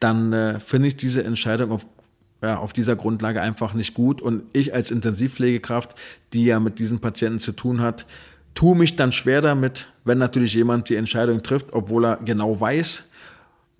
dann 0.00 0.32
äh, 0.32 0.58
finde 0.58 0.88
ich 0.88 0.96
diese 0.96 1.22
Entscheidung 1.22 1.70
auf, 1.70 1.86
ja, 2.42 2.56
auf 2.56 2.72
dieser 2.72 2.96
Grundlage 2.96 3.40
einfach 3.40 3.72
nicht 3.72 3.94
gut. 3.94 4.20
Und 4.20 4.42
ich 4.52 4.74
als 4.74 4.90
Intensivpflegekraft, 4.90 5.94
die 6.32 6.46
ja 6.46 6.58
mit 6.58 6.80
diesen 6.80 6.98
Patienten 6.98 7.38
zu 7.38 7.52
tun 7.52 7.80
hat, 7.80 8.06
tue 8.54 8.76
mich 8.76 8.96
dann 8.96 9.12
schwer 9.12 9.40
damit, 9.40 9.86
wenn 10.04 10.18
natürlich 10.18 10.54
jemand 10.54 10.88
die 10.88 10.96
Entscheidung 10.96 11.44
trifft, 11.44 11.72
obwohl 11.72 12.06
er 12.06 12.16
genau 12.16 12.60
weiß, 12.60 13.04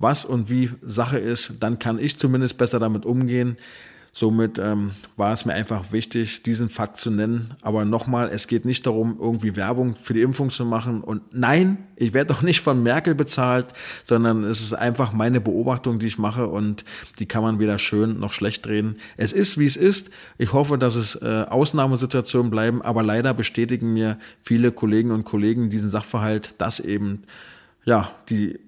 was 0.02 0.24
und 0.24 0.50
wie 0.50 0.70
Sache 0.82 1.18
ist, 1.18 1.54
dann 1.60 1.78
kann 1.78 1.98
ich 1.98 2.18
zumindest 2.18 2.58
besser 2.58 2.78
damit 2.78 3.06
umgehen. 3.06 3.56
Somit 4.14 4.58
ähm, 4.58 4.90
war 5.16 5.32
es 5.32 5.46
mir 5.46 5.54
einfach 5.54 5.90
wichtig, 5.90 6.42
diesen 6.42 6.68
Fakt 6.68 7.00
zu 7.00 7.10
nennen. 7.10 7.54
Aber 7.62 7.86
nochmal, 7.86 8.28
es 8.28 8.46
geht 8.46 8.66
nicht 8.66 8.84
darum, 8.84 9.16
irgendwie 9.18 9.56
Werbung 9.56 9.96
für 10.02 10.12
die 10.12 10.20
Impfung 10.20 10.50
zu 10.50 10.66
machen. 10.66 11.00
Und 11.00 11.22
nein, 11.32 11.78
ich 11.96 12.12
werde 12.12 12.34
doch 12.34 12.42
nicht 12.42 12.60
von 12.60 12.82
Merkel 12.82 13.14
bezahlt, 13.14 13.68
sondern 14.04 14.44
es 14.44 14.60
ist 14.60 14.74
einfach 14.74 15.14
meine 15.14 15.40
Beobachtung, 15.40 15.98
die 15.98 16.08
ich 16.08 16.18
mache 16.18 16.46
und 16.46 16.84
die 17.20 17.26
kann 17.26 17.42
man 17.42 17.58
weder 17.58 17.78
schön 17.78 18.20
noch 18.20 18.34
schlecht 18.34 18.66
drehen. 18.66 18.96
Es 19.16 19.32
ist, 19.32 19.56
wie 19.56 19.64
es 19.64 19.76
ist. 19.76 20.10
Ich 20.36 20.52
hoffe, 20.52 20.76
dass 20.76 20.94
es 20.94 21.14
äh, 21.14 21.46
Ausnahmesituationen 21.48 22.50
bleiben, 22.50 22.82
aber 22.82 23.02
leider 23.02 23.32
bestätigen 23.32 23.94
mir 23.94 24.18
viele 24.42 24.72
Kollegen 24.72 25.10
und 25.10 25.24
Kollegen 25.24 25.70
diesen 25.70 25.88
Sachverhalt, 25.88 26.54
dass 26.58 26.80
eben 26.80 27.22
ja 27.86 28.10
die 28.28 28.60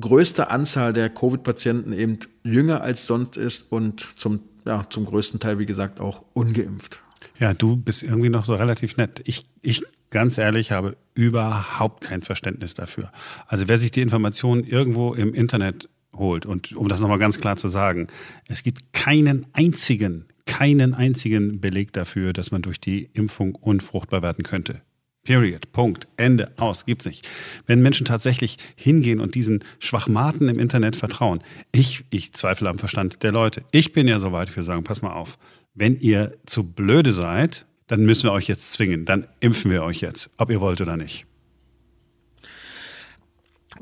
größte 0.00 0.50
Anzahl 0.50 0.92
der 0.92 1.08
Covid-Patienten 1.10 1.92
eben 1.92 2.18
jünger 2.42 2.82
als 2.82 3.06
sonst 3.06 3.36
ist 3.36 3.70
und 3.72 4.06
zum, 4.16 4.40
ja, 4.64 4.86
zum 4.90 5.06
größten 5.06 5.40
Teil, 5.40 5.58
wie 5.58 5.66
gesagt, 5.66 6.00
auch 6.00 6.22
ungeimpft. 6.32 7.00
Ja, 7.38 7.54
du 7.54 7.76
bist 7.76 8.02
irgendwie 8.02 8.28
noch 8.28 8.44
so 8.44 8.54
relativ 8.54 8.96
nett. 8.96 9.22
Ich, 9.24 9.46
ich 9.62 9.82
ganz 10.10 10.38
ehrlich 10.38 10.72
habe 10.72 10.96
überhaupt 11.14 12.02
kein 12.02 12.22
Verständnis 12.22 12.74
dafür. 12.74 13.12
Also 13.46 13.68
wer 13.68 13.78
sich 13.78 13.90
die 13.90 14.00
Informationen 14.02 14.64
irgendwo 14.64 15.14
im 15.14 15.34
Internet 15.34 15.88
holt 16.14 16.46
und 16.46 16.74
um 16.74 16.88
das 16.88 17.00
nochmal 17.00 17.18
ganz 17.18 17.38
klar 17.38 17.56
zu 17.56 17.68
sagen, 17.68 18.06
es 18.48 18.62
gibt 18.62 18.92
keinen 18.92 19.46
einzigen, 19.52 20.26
keinen 20.46 20.94
einzigen 20.94 21.60
Beleg 21.60 21.92
dafür, 21.92 22.32
dass 22.32 22.50
man 22.50 22.62
durch 22.62 22.80
die 22.80 23.10
Impfung 23.12 23.54
unfruchtbar 23.54 24.22
werden 24.22 24.44
könnte. 24.44 24.80
Period. 25.26 25.70
Punkt. 25.72 26.08
Ende. 26.16 26.52
Aus. 26.56 26.86
Gibt's 26.86 27.04
nicht. 27.04 27.28
Wenn 27.66 27.82
Menschen 27.82 28.06
tatsächlich 28.06 28.56
hingehen 28.76 29.20
und 29.20 29.34
diesen 29.34 29.62
Schwachmaten 29.78 30.48
im 30.48 30.58
Internet 30.58 30.96
vertrauen, 30.96 31.42
ich, 31.72 32.04
ich 32.10 32.32
zweifle 32.32 32.70
am 32.70 32.78
Verstand 32.78 33.22
der 33.22 33.32
Leute. 33.32 33.62
Ich 33.72 33.92
bin 33.92 34.08
ja 34.08 34.18
so 34.18 34.32
weit 34.32 34.48
für 34.48 34.62
sagen, 34.62 34.84
pass 34.84 35.02
mal 35.02 35.12
auf. 35.12 35.36
Wenn 35.74 36.00
ihr 36.00 36.38
zu 36.46 36.64
blöde 36.64 37.12
seid, 37.12 37.66
dann 37.88 38.04
müssen 38.04 38.24
wir 38.24 38.32
euch 38.32 38.48
jetzt 38.48 38.72
zwingen. 38.72 39.04
Dann 39.04 39.26
impfen 39.40 39.70
wir 39.70 39.82
euch 39.82 40.00
jetzt, 40.00 40.30
ob 40.38 40.50
ihr 40.50 40.60
wollt 40.60 40.80
oder 40.80 40.96
nicht. 40.96 41.26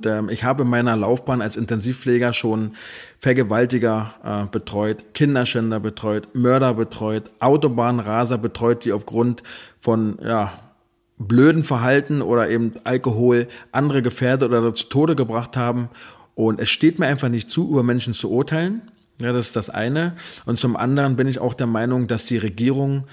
Ähm, 0.04 0.28
ich 0.28 0.44
habe 0.44 0.62
in 0.62 0.68
meiner 0.68 0.96
Laufbahn 0.96 1.42
als 1.42 1.56
Intensivpfleger 1.56 2.32
schon 2.32 2.74
Vergewaltiger 3.18 4.14
äh, 4.24 4.50
betreut, 4.50 5.14
Kinderschänder 5.14 5.80
betreut, 5.80 6.34
Mörder 6.34 6.74
betreut, 6.74 7.30
Autobahnraser 7.38 8.38
betreut, 8.38 8.84
die 8.84 8.92
aufgrund 8.92 9.42
von 9.80 10.18
ja, 10.22 10.52
blöden 11.18 11.64
Verhalten 11.64 12.22
oder 12.22 12.48
eben 12.50 12.72
Alkohol 12.84 13.48
andere 13.72 14.02
gefährdet 14.02 14.50
oder 14.50 14.74
zu 14.74 14.86
Tode 14.86 15.16
gebracht 15.16 15.56
haben. 15.56 15.88
Und 16.34 16.60
es 16.60 16.70
steht 16.70 16.98
mir 16.98 17.06
einfach 17.06 17.28
nicht 17.28 17.50
zu, 17.50 17.70
über 17.70 17.82
Menschen 17.82 18.14
zu 18.14 18.30
urteilen. 18.30 18.82
Ja, 19.18 19.32
das 19.32 19.46
ist 19.46 19.56
das 19.56 19.70
eine. 19.70 20.16
Und 20.44 20.58
zum 20.58 20.76
anderen 20.76 21.16
bin 21.16 21.28
ich 21.28 21.38
auch 21.38 21.54
der 21.54 21.68
Meinung, 21.68 22.08
dass 22.08 22.26
die 22.26 22.38
Regierung 22.38 23.04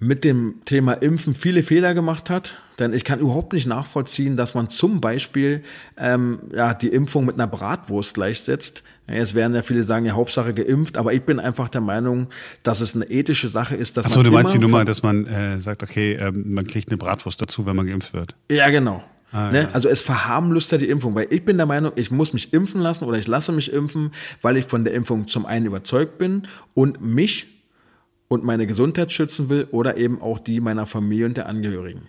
mit 0.00 0.24
dem 0.24 0.56
Thema 0.64 0.94
Impfen 0.94 1.34
viele 1.34 1.62
Fehler 1.62 1.94
gemacht 1.94 2.30
hat. 2.30 2.54
Denn 2.78 2.92
ich 2.92 3.04
kann 3.04 3.20
überhaupt 3.20 3.52
nicht 3.52 3.66
nachvollziehen, 3.66 4.36
dass 4.36 4.54
man 4.54 4.68
zum 4.68 5.00
Beispiel 5.00 5.62
ähm, 5.96 6.40
ja, 6.52 6.74
die 6.74 6.88
Impfung 6.88 7.24
mit 7.24 7.36
einer 7.36 7.46
Bratwurst 7.46 8.14
gleichsetzt. 8.14 8.82
Jetzt 9.06 9.34
werden 9.34 9.54
ja 9.54 9.62
viele 9.62 9.82
sagen, 9.82 10.06
ja, 10.06 10.14
Hauptsache 10.14 10.54
geimpft, 10.54 10.96
aber 10.96 11.12
ich 11.12 11.22
bin 11.22 11.38
einfach 11.38 11.68
der 11.68 11.82
Meinung, 11.82 12.28
dass 12.62 12.80
es 12.80 12.94
eine 12.94 13.04
ethische 13.04 13.48
Sache 13.48 13.76
ist, 13.76 13.96
dass 13.96 14.06
Ach 14.06 14.10
so, 14.10 14.20
man. 14.20 14.24
du 14.24 14.30
meinst 14.32 14.54
die 14.54 14.58
Nummer, 14.58 14.84
dass 14.84 15.02
man 15.02 15.26
äh, 15.26 15.60
sagt, 15.60 15.82
okay, 15.82 16.14
ähm, 16.14 16.54
man 16.54 16.66
kriegt 16.66 16.88
eine 16.88 16.96
Bratwurst 16.96 17.40
dazu, 17.40 17.66
wenn 17.66 17.76
man 17.76 17.86
geimpft 17.86 18.12
wird. 18.14 18.34
Ja, 18.50 18.70
genau. 18.70 19.04
Ah, 19.30 19.50
ne? 19.50 19.62
ja. 19.62 19.68
Also 19.72 19.88
es 19.88 20.00
verharmlost 20.00 20.72
ja 20.72 20.78
die 20.78 20.88
Impfung, 20.88 21.14
weil 21.14 21.26
ich 21.30 21.44
bin 21.44 21.56
der 21.56 21.66
Meinung, 21.66 21.92
ich 21.96 22.10
muss 22.10 22.32
mich 22.32 22.52
impfen 22.52 22.80
lassen 22.80 23.04
oder 23.04 23.18
ich 23.18 23.26
lasse 23.26 23.52
mich 23.52 23.72
impfen, 23.72 24.12
weil 24.42 24.56
ich 24.56 24.66
von 24.66 24.84
der 24.84 24.94
Impfung 24.94 25.28
zum 25.28 25.44
einen 25.44 25.66
überzeugt 25.66 26.18
bin 26.18 26.46
und 26.72 27.00
mich 27.00 27.48
und 28.28 28.44
meine 28.44 28.66
Gesundheit 28.66 29.12
schützen 29.12 29.48
will 29.48 29.66
oder 29.70 29.96
eben 29.96 30.22
auch 30.22 30.38
die 30.38 30.60
meiner 30.60 30.86
Familie 30.86 31.26
und 31.26 31.36
der 31.36 31.48
Angehörigen. 31.48 32.08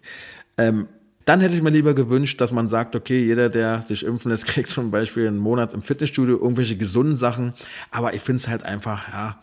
Ähm, 0.57 0.87
dann 1.25 1.41
hätte 1.41 1.55
ich 1.55 1.63
mir 1.63 1.71
lieber 1.71 1.95
gewünscht, 1.95 2.39
dass 2.39 2.51
man 2.51 2.69
sagt, 2.69 2.95
okay, 2.95 3.25
jeder, 3.25 3.49
der 3.49 3.83
sich 3.87 4.05
impfen 4.05 4.31
lässt, 4.31 4.45
kriegt 4.47 4.69
zum 4.69 4.91
Beispiel 4.91 5.27
einen 5.27 5.39
Monat 5.39 5.73
im 5.73 5.81
Fitnessstudio 5.81 6.37
irgendwelche 6.37 6.77
gesunden 6.77 7.17
Sachen. 7.17 7.53
Aber 7.91 8.13
ich 8.13 8.21
finde 8.21 8.41
es 8.41 8.47
halt 8.47 8.63
einfach, 8.63 9.09
ja, 9.09 9.39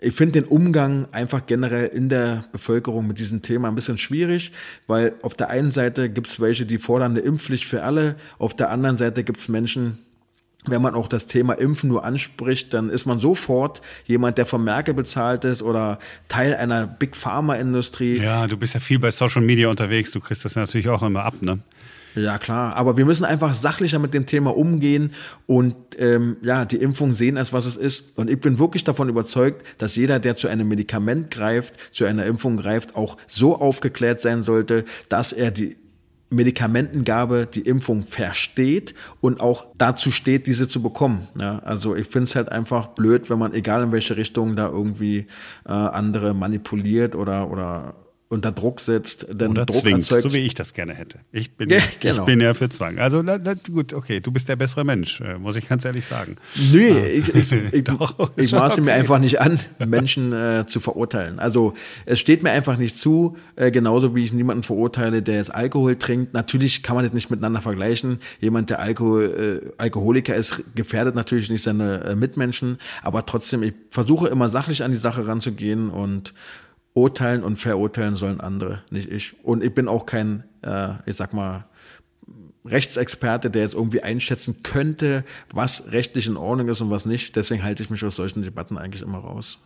ich 0.00 0.14
finde 0.14 0.40
den 0.40 0.44
Umgang 0.44 1.08
einfach 1.10 1.46
generell 1.46 1.88
in 1.88 2.08
der 2.08 2.44
Bevölkerung 2.52 3.06
mit 3.06 3.18
diesem 3.18 3.42
Thema 3.42 3.68
ein 3.68 3.74
bisschen 3.74 3.98
schwierig, 3.98 4.52
weil 4.86 5.14
auf 5.22 5.34
der 5.34 5.48
einen 5.50 5.72
Seite 5.72 6.08
gibt 6.08 6.28
es 6.28 6.38
welche, 6.38 6.66
die 6.66 6.78
fordern 6.78 7.12
eine 7.12 7.20
Impfpflicht 7.20 7.64
für 7.64 7.82
alle, 7.82 8.14
auf 8.38 8.54
der 8.54 8.70
anderen 8.70 8.96
Seite 8.96 9.24
gibt 9.24 9.40
es 9.40 9.48
Menschen, 9.48 9.98
wenn 10.66 10.82
man 10.82 10.94
auch 10.94 11.08
das 11.08 11.26
Thema 11.26 11.54
Impfen 11.54 11.88
nur 11.88 12.04
anspricht, 12.04 12.74
dann 12.74 12.90
ist 12.90 13.06
man 13.06 13.20
sofort 13.20 13.80
jemand, 14.06 14.38
der 14.38 14.46
von 14.46 14.62
Merkel 14.64 14.94
bezahlt 14.94 15.44
ist 15.44 15.62
oder 15.62 15.98
Teil 16.26 16.54
einer 16.54 16.86
Big 16.86 17.16
Pharma 17.16 17.54
Industrie. 17.54 18.18
Ja, 18.18 18.46
du 18.46 18.56
bist 18.56 18.74
ja 18.74 18.80
viel 18.80 18.98
bei 18.98 19.10
Social 19.10 19.42
Media 19.42 19.68
unterwegs. 19.68 20.10
Du 20.10 20.20
kriegst 20.20 20.44
das 20.44 20.56
natürlich 20.56 20.88
auch 20.88 21.02
immer 21.02 21.24
ab, 21.24 21.34
ne? 21.40 21.60
Ja, 22.14 22.38
klar. 22.38 22.74
Aber 22.74 22.96
wir 22.96 23.04
müssen 23.04 23.24
einfach 23.24 23.54
sachlicher 23.54 23.98
mit 23.98 24.14
dem 24.14 24.26
Thema 24.26 24.56
umgehen 24.56 25.12
und 25.46 25.76
ähm, 25.98 26.36
ja, 26.42 26.64
die 26.64 26.78
Impfung 26.78 27.14
sehen, 27.14 27.36
als 27.36 27.52
was 27.52 27.66
es 27.66 27.76
ist. 27.76 28.18
Und 28.18 28.28
ich 28.28 28.40
bin 28.40 28.58
wirklich 28.58 28.82
davon 28.82 29.08
überzeugt, 29.08 29.64
dass 29.78 29.94
jeder, 29.94 30.18
der 30.18 30.34
zu 30.34 30.48
einem 30.48 30.68
Medikament 30.68 31.30
greift, 31.30 31.74
zu 31.94 32.04
einer 32.04 32.24
Impfung 32.26 32.56
greift, 32.56 32.96
auch 32.96 33.16
so 33.28 33.56
aufgeklärt 33.60 34.20
sein 34.20 34.42
sollte, 34.42 34.84
dass 35.08 35.32
er 35.32 35.50
die 35.50 35.76
Medikamentengabe, 36.30 37.46
die 37.46 37.62
Impfung 37.62 38.02
versteht 38.02 38.94
und 39.20 39.40
auch 39.40 39.66
dazu 39.78 40.10
steht, 40.10 40.46
diese 40.46 40.68
zu 40.68 40.82
bekommen. 40.82 41.28
Ja, 41.38 41.60
also 41.60 41.94
ich 41.96 42.06
finde 42.06 42.24
es 42.24 42.36
halt 42.36 42.50
einfach 42.50 42.88
blöd, 42.88 43.30
wenn 43.30 43.38
man, 43.38 43.54
egal 43.54 43.82
in 43.82 43.92
welche 43.92 44.16
Richtung, 44.16 44.54
da 44.54 44.68
irgendwie 44.68 45.26
äh, 45.66 45.72
andere 45.72 46.34
manipuliert 46.34 47.14
oder, 47.14 47.50
oder 47.50 47.94
unter 48.30 48.52
Druck 48.52 48.80
setzt, 48.80 49.26
denn 49.30 49.52
Oder 49.52 49.64
Druck 49.64 49.80
zwingt, 49.80 50.00
erzeugt. 50.00 50.22
so 50.22 50.32
wie 50.34 50.38
ich 50.38 50.54
das 50.54 50.74
gerne 50.74 50.94
hätte. 50.94 51.20
Ich 51.32 51.56
bin, 51.56 51.70
Ja, 51.70 51.78
genau. 52.00 52.18
ich 52.20 52.24
bin 52.26 52.40
ja 52.40 52.52
für 52.52 52.68
Zwang. 52.68 52.98
Also 52.98 53.22
na, 53.22 53.38
na, 53.42 53.54
gut, 53.54 53.94
okay, 53.94 54.20
du 54.20 54.30
bist 54.30 54.50
der 54.50 54.56
bessere 54.56 54.84
Mensch, 54.84 55.22
äh, 55.22 55.38
muss 55.38 55.56
ich 55.56 55.66
ganz 55.66 55.86
ehrlich 55.86 56.04
sagen. 56.04 56.36
Nö, 56.70 57.04
ich, 57.06 57.34
ich, 57.34 57.52
ich, 57.72 57.84
Doch, 57.88 58.30
ich 58.36 58.52
maße 58.52 58.82
mir 58.82 58.90
okay. 58.90 59.00
einfach 59.00 59.18
nicht 59.18 59.40
an, 59.40 59.58
Menschen 59.78 60.34
äh, 60.34 60.66
zu 60.66 60.78
verurteilen. 60.80 61.38
Also 61.38 61.72
es 62.04 62.20
steht 62.20 62.42
mir 62.42 62.50
einfach 62.50 62.76
nicht 62.76 62.98
zu, 62.98 63.38
äh, 63.56 63.70
genauso 63.70 64.14
wie 64.14 64.24
ich 64.24 64.32
niemanden 64.34 64.62
verurteile, 64.62 65.22
der 65.22 65.36
jetzt 65.36 65.54
Alkohol 65.54 65.96
trinkt. 65.96 66.34
Natürlich 66.34 66.82
kann 66.82 66.96
man 66.96 67.06
das 67.06 67.14
nicht 67.14 67.30
miteinander 67.30 67.62
vergleichen. 67.62 68.18
Jemand, 68.40 68.68
der 68.68 68.80
Alkohol, 68.80 69.62
äh, 69.64 69.72
Alkoholiker 69.78 70.34
ist, 70.34 70.62
gefährdet 70.74 71.14
natürlich 71.14 71.48
nicht 71.48 71.62
seine 71.62 72.04
äh, 72.04 72.14
Mitmenschen. 72.14 72.76
Aber 73.02 73.24
trotzdem, 73.24 73.62
ich 73.62 73.72
versuche 73.88 74.28
immer 74.28 74.50
sachlich 74.50 74.84
an 74.84 74.92
die 74.92 74.98
Sache 74.98 75.26
ranzugehen 75.26 75.88
und 75.88 76.34
urteilen 76.98 77.42
und 77.44 77.58
verurteilen 77.58 78.16
sollen 78.16 78.40
andere, 78.40 78.82
nicht 78.90 79.10
ich. 79.10 79.36
Und 79.44 79.62
ich 79.62 79.72
bin 79.72 79.88
auch 79.88 80.04
kein, 80.06 80.44
äh, 80.62 80.94
ich 81.06 81.16
sag 81.16 81.32
mal, 81.32 81.64
Rechtsexperte, 82.64 83.50
der 83.50 83.62
jetzt 83.62 83.74
irgendwie 83.74 84.02
einschätzen 84.02 84.62
könnte, 84.62 85.24
was 85.52 85.92
rechtlich 85.92 86.26
in 86.26 86.36
Ordnung 86.36 86.68
ist 86.68 86.80
und 86.80 86.90
was 86.90 87.06
nicht. 87.06 87.36
Deswegen 87.36 87.62
halte 87.62 87.82
ich 87.82 87.88
mich 87.88 88.04
aus 88.04 88.16
solchen 88.16 88.42
Debatten 88.42 88.76
eigentlich 88.76 89.02
immer 89.02 89.18
raus. 89.18 89.58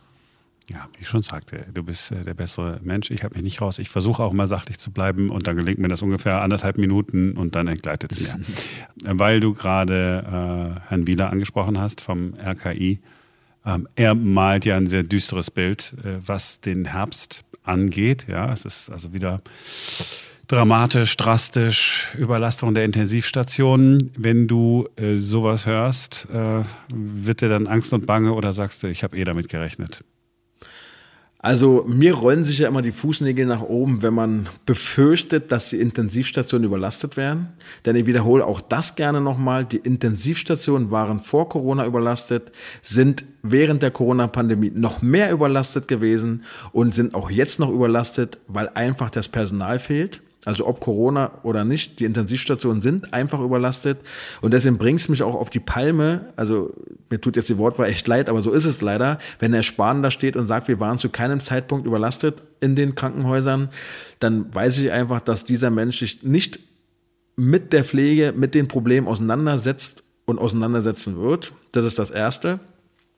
Ja, 0.69 0.87
wie 0.93 1.01
ich 1.01 1.09
schon 1.09 1.21
sagte, 1.21 1.65
du 1.73 1.83
bist 1.83 2.11
äh, 2.11 2.23
der 2.23 2.35
bessere 2.35 2.79
Mensch. 2.83 3.11
Ich 3.11 3.23
habe 3.23 3.35
mich 3.35 3.43
nicht 3.43 3.59
raus. 3.59 3.79
Ich 3.79 3.89
versuche 3.89 4.23
auch 4.23 4.31
immer 4.31 4.47
sachlich 4.47 4.77
zu 4.77 4.91
bleiben 4.91 5.29
und 5.29 5.45
dann 5.47 5.57
gelingt 5.57 5.79
mir 5.79 5.89
das 5.89 6.01
ungefähr 6.01 6.41
anderthalb 6.41 6.77
Minuten 6.77 7.33
und 7.33 7.55
dann 7.55 7.67
entgleitet 7.67 8.13
es 8.13 8.21
mir. 8.21 8.39
Weil 9.03 9.41
du 9.41 9.53
gerade 9.53 10.23
äh, 10.25 10.89
Herrn 10.89 11.07
Wieler 11.07 11.31
angesprochen 11.31 11.79
hast 11.79 11.99
vom 11.99 12.35
RKI. 12.35 13.01
Ähm, 13.65 13.87
er 13.95 14.15
malt 14.15 14.65
ja 14.65 14.77
ein 14.77 14.87
sehr 14.87 15.03
düsteres 15.03 15.51
Bild, 15.51 15.95
äh, 16.03 16.17
was 16.25 16.61
den 16.61 16.85
Herbst 16.85 17.45
angeht. 17.63 18.27
Ja, 18.27 18.51
es 18.51 18.65
ist 18.65 18.89
also 18.89 19.13
wieder 19.13 19.41
dramatisch, 20.47 21.15
drastisch, 21.17 22.13
Überlastung 22.17 22.73
der 22.73 22.85
Intensivstationen. 22.85 24.11
Wenn 24.17 24.47
du 24.47 24.87
äh, 24.97 25.17
sowas 25.17 25.65
hörst, 25.65 26.27
äh, 26.33 26.63
wird 26.93 27.41
dir 27.41 27.49
dann 27.49 27.67
Angst 27.67 27.93
und 27.93 28.05
Bange 28.05 28.33
oder 28.33 28.53
sagst 28.53 28.83
du, 28.83 28.87
ich 28.87 29.03
habe 29.03 29.17
eh 29.17 29.23
damit 29.23 29.49
gerechnet? 29.49 30.03
Also 31.43 31.83
mir 31.85 32.13
rollen 32.13 32.45
sich 32.45 32.59
ja 32.59 32.69
immer 32.69 32.81
die 32.81 32.93
Fußnägel 32.93 33.45
nach 33.45 33.63
oben, 33.63 34.01
wenn 34.01 34.13
man 34.13 34.47
befürchtet, 34.65 35.51
dass 35.51 35.71
die 35.71 35.81
Intensivstationen 35.81 36.65
überlastet 36.65 37.17
werden. 37.17 37.49
Denn 37.85 37.97
ich 37.97 38.05
wiederhole 38.05 38.45
auch 38.45 38.61
das 38.61 38.95
gerne 38.95 39.19
nochmal. 39.19 39.65
Die 39.65 39.75
Intensivstationen 39.75 40.89
waren 40.89 41.19
vor 41.19 41.49
Corona 41.49 41.85
überlastet, 41.85 42.53
sind 42.81 43.25
während 43.41 43.83
der 43.83 43.91
Corona-Pandemie 43.91 44.71
noch 44.73 45.01
mehr 45.01 45.33
überlastet 45.33 45.89
gewesen 45.89 46.45
und 46.71 46.95
sind 46.95 47.13
auch 47.13 47.29
jetzt 47.29 47.59
noch 47.59 47.71
überlastet, 47.71 48.39
weil 48.47 48.69
einfach 48.69 49.09
das 49.09 49.27
Personal 49.27 49.79
fehlt. 49.79 50.21
Also 50.45 50.67
ob 50.67 50.79
Corona 50.79 51.31
oder 51.43 51.63
nicht, 51.63 51.99
die 51.99 52.05
Intensivstationen 52.05 52.81
sind 52.81 53.13
einfach 53.13 53.39
überlastet. 53.39 53.99
Und 54.41 54.53
deswegen 54.53 54.77
bringt 54.77 54.99
es 54.99 55.09
mich 55.09 55.23
auch 55.23 55.35
auf 55.35 55.49
die 55.49 55.59
Palme. 55.59 56.33
Also 56.35 56.73
mir 57.09 57.21
tut 57.21 57.35
jetzt 57.35 57.49
die 57.49 57.57
Wortwahl 57.57 57.87
echt 57.87 58.07
leid, 58.07 58.29
aber 58.29 58.41
so 58.41 58.51
ist 58.51 58.65
es 58.65 58.81
leider. 58.81 59.19
Wenn 59.39 59.53
Herr 59.53 59.63
Spahn 59.63 60.03
da 60.03 60.11
steht 60.11 60.35
und 60.35 60.47
sagt, 60.47 60.67
wir 60.67 60.79
waren 60.79 60.99
zu 60.99 61.09
keinem 61.09 61.39
Zeitpunkt 61.39 61.85
überlastet 61.85 62.43
in 62.59 62.75
den 62.75 62.95
Krankenhäusern, 62.95 63.69
dann 64.19 64.53
weiß 64.53 64.79
ich 64.79 64.91
einfach, 64.91 65.21
dass 65.21 65.45
dieser 65.45 65.69
Mensch 65.69 65.99
sich 65.99 66.23
nicht 66.23 66.59
mit 67.35 67.73
der 67.73 67.83
Pflege, 67.83 68.33
mit 68.35 68.53
den 68.53 68.67
Problemen 68.67 69.07
auseinandersetzt 69.07 70.03
und 70.25 70.39
auseinandersetzen 70.39 71.17
wird. 71.17 71.53
Das 71.71 71.85
ist 71.85 71.99
das 71.99 72.11
Erste. 72.11 72.59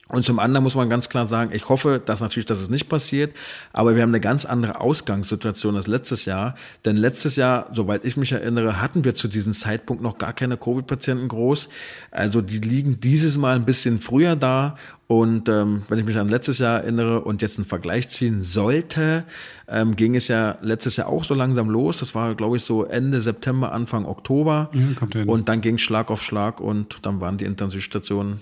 Und 0.10 0.24
zum 0.24 0.38
anderen 0.38 0.64
muss 0.64 0.76
man 0.76 0.88
ganz 0.88 1.10
klar 1.10 1.28
sagen, 1.28 1.50
ich 1.52 1.68
hoffe, 1.68 2.00
dass 2.04 2.20
natürlich, 2.20 2.46
dass 2.46 2.62
es 2.62 2.70
nicht 2.70 2.88
passiert, 2.90 3.36
aber 3.74 3.96
wir 3.96 4.04
haben 4.04 4.12
eine 4.12 4.20
ganz 4.20 4.46
andere 4.46 4.80
Ausgangssituation 4.80 5.76
als 5.76 5.88
letztes 5.88 6.26
Jahr. 6.26 6.54
Denn 6.86 6.96
letztes 6.96 7.38
Jahr, 7.38 7.72
soweit 7.74 8.06
ich 8.06 8.16
mich 8.16 8.32
erinnere, 8.32 8.80
hatten 8.80 9.04
wir 9.04 9.16
zu 9.16 9.28
diesem 9.28 9.54
Zeitpunkt 9.54 10.04
noch 10.04 10.20
gar 10.20 10.34
keine 10.34 10.58
Covid-Patienten 10.58 11.28
groß. 11.28 11.70
Also 12.12 12.42
die 12.42 12.60
liegen 12.60 13.00
dieses 13.00 13.40
Mal 13.40 13.56
ein 13.56 13.66
bisschen 13.66 14.00
früher 14.00 14.36
da. 14.36 14.76
Und 15.08 15.50
ähm, 15.50 15.84
wenn 15.90 15.98
ich 15.98 16.06
mich 16.06 16.18
an 16.18 16.30
letztes 16.30 16.60
Jahr 16.60 16.82
erinnere 16.82 17.22
und 17.22 17.42
jetzt 17.42 17.58
einen 17.58 17.66
Vergleich 17.66 18.08
ziehen 18.10 18.44
sollte, 18.44 19.24
ähm, 19.68 19.96
ging 19.96 20.16
es 20.16 20.28
ja 20.28 20.60
letztes 20.62 20.98
Jahr 20.98 21.08
auch 21.08 21.24
so 21.24 21.34
langsam 21.34 21.68
los. 21.68 21.98
Das 21.98 22.14
war, 22.14 22.36
glaube 22.36 22.58
ich, 22.58 22.64
so 22.64 22.84
Ende 22.84 23.22
September, 23.22 23.72
Anfang 23.72 24.06
Oktober. 24.06 24.70
Ja, 24.72 24.82
kommt 24.96 25.14
hin. 25.14 25.28
und 25.28 25.50
dann 25.50 25.62
ging 25.62 25.76
es 25.76 25.82
Schlag 25.82 26.12
auf 26.12 26.22
Schlag 26.22 26.62
und 26.62 27.00
dann 27.02 27.22
waren 27.22 27.38
die 27.38 27.46
Intensivstationen 27.46 28.42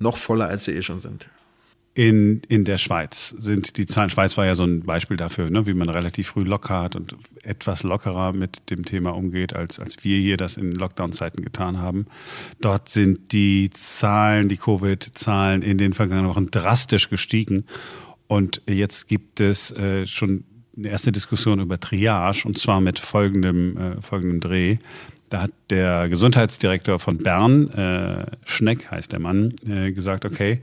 noch 0.00 0.16
voller, 0.16 0.48
als 0.48 0.64
sie 0.64 0.72
eh 0.72 0.82
schon 0.82 1.00
sind. 1.00 1.28
In, 1.92 2.42
in 2.48 2.64
der 2.64 2.78
Schweiz 2.78 3.34
sind 3.38 3.76
die 3.76 3.84
Zahlen, 3.84 4.10
Schweiz 4.10 4.36
war 4.36 4.46
ja 4.46 4.54
so 4.54 4.64
ein 4.64 4.84
Beispiel 4.84 5.16
dafür, 5.16 5.50
ne, 5.50 5.66
wie 5.66 5.74
man 5.74 5.88
relativ 5.88 6.28
früh 6.28 6.44
locker 6.44 6.80
hat 6.80 6.94
und 6.94 7.16
etwas 7.42 7.82
lockerer 7.82 8.32
mit 8.32 8.70
dem 8.70 8.84
Thema 8.84 9.10
umgeht, 9.10 9.54
als, 9.56 9.80
als 9.80 10.02
wir 10.04 10.18
hier 10.18 10.36
das 10.36 10.56
in 10.56 10.70
Lockdown-Zeiten 10.70 11.42
getan 11.42 11.78
haben. 11.78 12.06
Dort 12.60 12.88
sind 12.88 13.32
die 13.32 13.70
Zahlen, 13.70 14.48
die 14.48 14.56
Covid-Zahlen 14.56 15.62
in 15.62 15.78
den 15.78 15.92
vergangenen 15.92 16.30
Wochen 16.30 16.50
drastisch 16.50 17.10
gestiegen. 17.10 17.64
Und 18.28 18.62
jetzt 18.68 19.08
gibt 19.08 19.40
es 19.40 19.72
äh, 19.72 20.06
schon 20.06 20.44
eine 20.76 20.88
erste 20.88 21.10
Diskussion 21.10 21.58
über 21.58 21.80
Triage 21.80 22.46
und 22.46 22.56
zwar 22.56 22.80
mit 22.80 23.00
folgendem, 23.00 23.76
äh, 23.76 24.00
folgendem 24.00 24.38
Dreh. 24.38 24.78
Da 25.30 25.42
hat 25.42 25.52
der 25.70 26.08
Gesundheitsdirektor 26.08 26.98
von 26.98 27.18
Bern, 27.18 27.70
äh, 27.70 28.26
Schneck 28.44 28.90
heißt 28.90 29.12
der 29.12 29.20
Mann, 29.20 29.54
äh, 29.64 29.92
gesagt, 29.92 30.24
okay, 30.24 30.60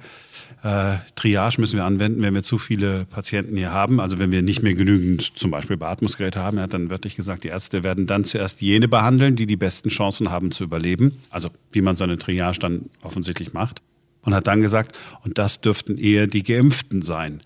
äh, 0.61 0.97
Triage 1.15 1.61
müssen 1.61 1.77
wir 1.77 1.85
anwenden, 1.85 2.21
wenn 2.21 2.35
wir 2.35 2.43
zu 2.43 2.57
viele 2.57 3.05
Patienten 3.05 3.55
hier 3.55 3.71
haben. 3.71 4.01
Also 4.01 4.19
wenn 4.19 4.33
wir 4.33 4.41
nicht 4.41 4.63
mehr 4.63 4.75
genügend 4.75 5.37
zum 5.37 5.51
Beispiel 5.51 5.77
Beatmungsgeräte 5.77 6.41
haben. 6.41 6.57
Er 6.57 6.63
hat 6.63 6.73
dann 6.73 6.89
wörtlich 6.89 7.15
gesagt, 7.15 7.45
die 7.45 7.47
Ärzte 7.47 7.83
werden 7.83 8.07
dann 8.07 8.25
zuerst 8.25 8.61
jene 8.61 8.89
behandeln, 8.89 9.37
die 9.37 9.47
die 9.47 9.55
besten 9.55 9.87
Chancen 9.87 10.31
haben 10.31 10.51
zu 10.51 10.65
überleben. 10.65 11.17
Also 11.29 11.49
wie 11.71 11.81
man 11.81 11.95
so 11.95 12.03
eine 12.03 12.17
Triage 12.17 12.59
dann 12.59 12.89
offensichtlich 13.01 13.53
macht. 13.53 13.81
Und 14.23 14.35
hat 14.35 14.47
dann 14.47 14.61
gesagt, 14.61 14.97
und 15.23 15.37
das 15.37 15.61
dürften 15.61 15.97
eher 15.97 16.27
die 16.27 16.43
Geimpften 16.43 17.01
sein. 17.01 17.39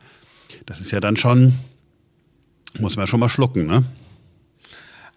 Das 0.66 0.82
ist 0.82 0.90
ja 0.90 1.00
dann 1.00 1.18
schon, 1.18 1.54
muss 2.80 2.96
man 2.96 3.06
schon 3.06 3.20
mal 3.20 3.30
schlucken, 3.30 3.68
ne? 3.68 3.84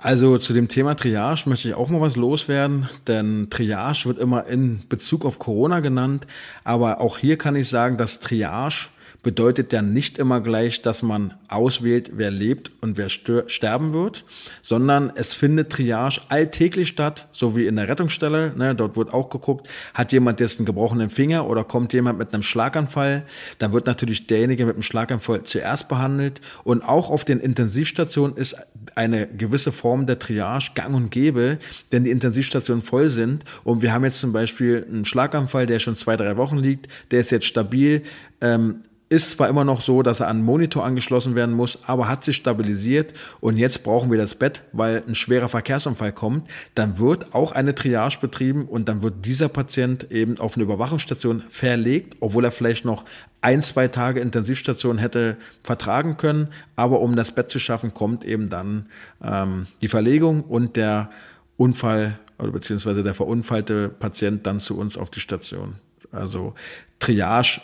Also 0.05 0.37
zu 0.37 0.53
dem 0.53 0.69
Thema 0.69 0.95
Triage 0.97 1.49
möchte 1.49 1.67
ich 1.67 1.75
auch 1.75 1.89
mal 1.89 1.99
was 1.99 2.17
loswerden, 2.17 2.91
denn 3.07 3.49
Triage 3.49 4.05
wird 4.05 4.19
immer 4.19 4.45
in 4.45 4.83
Bezug 4.91 5.25
auf 5.25 5.39
Corona 5.39 5.81
genannt, 5.81 6.27
aber 6.63 7.01
auch 7.01 7.17
hier 7.17 7.39
kann 7.39 7.57
ich 7.57 7.71
sagen, 7.71 7.97
dass 7.97 8.21
Triage 8.21 8.89
bedeutet 9.25 9.73
ja 9.73 9.83
nicht 9.83 10.19
immer 10.19 10.41
gleich, 10.41 10.83
dass 10.83 11.03
man 11.03 11.35
auswählt, 11.49 12.13
wer 12.15 12.31
lebt 12.31 12.71
und 12.81 12.97
wer 12.97 13.09
sterben 13.09 13.93
wird, 13.93 14.25
sondern 14.63 15.11
es 15.17 15.35
findet 15.35 15.71
Triage 15.73 16.21
alltäglich 16.29 16.89
statt, 16.89 17.27
so 17.33 17.57
wie 17.57 17.67
in 17.67 17.75
der 17.75 17.89
Rettungsstelle. 17.89 18.53
Ne, 18.57 18.77
dort 18.77 18.97
wird 18.97 19.13
auch 19.13 19.31
geguckt, 19.31 19.69
hat 19.95 20.13
jemand 20.13 20.39
jetzt 20.39 20.61
einen 20.61 20.67
gebrochenen 20.67 21.11
Finger 21.11 21.49
oder 21.49 21.65
kommt 21.65 21.93
jemand 21.93 22.19
mit 22.19 22.33
einem 22.33 22.43
Schlaganfall. 22.43 23.25
Dann 23.59 23.73
wird 23.73 23.87
natürlich 23.87 24.29
derjenige 24.29 24.67
mit 24.67 24.77
dem 24.77 24.83
Schlaganfall 24.83 25.43
zuerst 25.43 25.89
behandelt. 25.89 26.41
Und 26.63 26.83
auch 26.83 27.11
auf 27.11 27.25
den 27.25 27.41
Intensivstationen 27.41 28.37
ist 28.37 28.57
eine 28.95 29.27
gewisse 29.27 29.73
Form 29.73 30.07
der 30.07 30.19
Triage 30.19 30.73
gang 30.75 30.95
und 30.95 31.11
gäbe, 31.11 31.59
denn 31.93 32.05
die 32.05 32.11
Intensivstationen 32.11 32.85
voll 32.85 33.09
sind. 33.09 33.45
Und 33.65 33.81
wir 33.81 33.93
haben 33.93 34.05
jetzt 34.05 34.21
zum 34.21 34.33
Beispiel 34.33 34.87
einen 34.87 35.07
Schlaganfall, 35.07 35.67
der 35.67 35.79
schon 35.79 35.97
zwei, 35.97 36.17
drei 36.17 36.37
Wochen 36.37 36.59
liegt, 36.59 36.89
der 37.11 37.21
ist 37.21 37.31
jetzt 37.31 37.47
stabil. 37.47 38.03
Ähm, 38.43 38.83
ist 39.15 39.31
zwar 39.31 39.49
immer 39.49 39.65
noch 39.65 39.81
so, 39.81 40.03
dass 40.03 40.19
er 40.19 40.27
an 40.27 40.39
einen 40.39 40.45
Monitor 40.45 40.85
angeschlossen 40.85 41.37
werden 41.37 41.55
muss, 41.55 41.79
aber 41.87 42.09
hat 42.09 42.25
sich 42.25 42.35
stabilisiert 42.35 43.15
und 43.41 43.57
jetzt 43.57 43.85
brauchen 43.85 44.11
wir 44.11 44.19
das 44.19 44.35
Bett, 44.35 44.63
weil 44.73 45.05
ein 45.07 45.15
schwerer 45.15 45.49
Verkehrsunfall 45.49 46.13
kommt. 46.13 46.51
Dann 46.75 46.99
wird 46.99 47.33
auch 47.33 47.53
eine 47.53 47.77
Triage 47.77 48.19
betrieben 48.21 48.67
und 48.67 48.89
dann 48.89 49.03
wird 49.03 49.25
dieser 49.25 49.49
Patient 49.49 50.11
eben 50.11 50.39
auf 50.41 50.57
eine 50.57 50.65
Überwachungsstation 50.65 51.45
verlegt, 51.49 52.17
obwohl 52.19 52.45
er 52.45 52.51
vielleicht 52.51 52.85
noch 52.85 53.05
ein, 53.41 53.63
zwei 53.63 53.87
Tage 53.87 54.19
Intensivstation 54.19 54.99
hätte 54.99 55.37
vertragen 55.63 56.17
können. 56.17 56.49
Aber 56.75 57.01
um 57.01 57.15
das 57.15 57.33
Bett 57.33 57.51
zu 57.51 57.61
schaffen, 57.61 57.95
kommt 57.95 58.25
eben 58.25 58.51
dann 58.51 58.87
ähm, 59.23 59.69
die 59.81 59.89
Verlegung 59.89 60.43
und 60.43 60.75
der 60.75 61.11
Unfall 61.57 62.19
oder 62.39 62.51
beziehungsweise 62.51 63.05
der 63.05 63.15
verunfallte 63.15 63.91
Patient 63.91 64.45
dann 64.45 64.59
zu 64.59 64.77
uns 64.77 64.99
auf 64.99 65.11
die 65.11 65.21
Station. 65.21 65.75
Also 66.15 66.55
Triage 66.99 67.61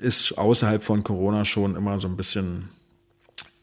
äh, 0.00 0.04
ist 0.04 0.36
außerhalb 0.36 0.82
von 0.82 1.02
Corona 1.04 1.44
schon 1.44 1.76
immer 1.76 1.98
so 2.00 2.08
ein 2.08 2.16
bisschen 2.16 2.68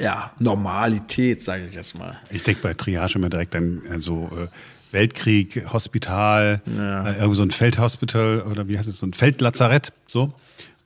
ja, 0.02 0.32
Normalität, 0.40 1.44
sage 1.44 1.68
ich 1.68 1.76
jetzt 1.76 1.96
mal. 1.96 2.18
Ich 2.30 2.44
denke 2.44 2.62
bei 2.62 2.74
Triage 2.74 3.16
immer 3.16 3.30
direkt 3.30 3.56
an 3.56 3.82
so 4.00 4.30
äh, 4.36 4.48
Weltkrieg, 4.92 5.72
Hospital, 5.72 6.62
ja. 6.66 7.08
äh, 7.08 7.16
irgendwo 7.16 7.36
so 7.36 7.44
ein 7.44 7.52
Feldhospital 7.52 8.42
oder 8.42 8.68
wie 8.68 8.78
heißt 8.78 8.88
es, 8.88 9.00
so 9.00 9.08
ein 9.08 9.14
Feldlazarett, 9.14 9.92
so. 10.08 10.34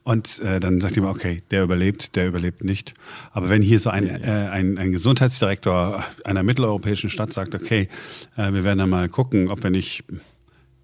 Und 0.02 0.40
äh, 0.40 0.58
dann 0.58 0.80
sagt 0.80 0.96
jemand, 0.96 1.16
okay, 1.16 1.42
der 1.50 1.62
überlebt, 1.62 2.16
der 2.16 2.28
überlebt 2.28 2.64
nicht. 2.64 2.94
Aber 3.32 3.50
wenn 3.50 3.60
hier 3.60 3.78
so 3.78 3.90
ein, 3.90 4.06
äh, 4.06 4.48
ein, 4.50 4.78
ein 4.78 4.90
Gesundheitsdirektor 4.90 6.02
einer 6.24 6.42
mitteleuropäischen 6.42 7.10
Stadt 7.10 7.34
sagt, 7.34 7.54
okay, 7.54 7.90
äh, 8.38 8.50
wir 8.52 8.64
werden 8.64 8.78
dann 8.78 8.88
mal 8.88 9.10
gucken, 9.10 9.48
ob 9.48 9.62
wir 9.62 9.68
nicht 9.68 10.04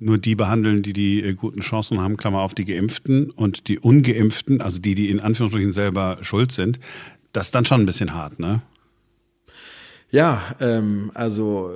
nur 0.05 0.19
die 0.19 0.35
behandeln, 0.35 0.83
die 0.83 0.93
die 0.93 1.23
äh, 1.23 1.35
guten 1.35 1.61
Chancen 1.61 2.01
haben, 2.01 2.17
Klammer 2.17 2.41
auf 2.41 2.55
die 2.55 2.65
Geimpften 2.65 3.31
und 3.31 3.69
die 3.69 3.79
Ungeimpften, 3.79 4.61
also 4.61 4.79
die, 4.79 4.95
die 4.95 5.11
in 5.11 5.21
Anführungsstrichen 5.21 5.73
selber 5.73 6.19
schuld 6.21 6.53
sind, 6.53 6.79
das 7.33 7.47
ist 7.47 7.55
dann 7.55 7.67
schon 7.67 7.81
ein 7.81 7.87
bisschen 7.87 8.15
hart, 8.15 8.39
ne? 8.39 8.63
Ja, 10.11 10.43
ähm, 10.61 11.11
also 11.15 11.73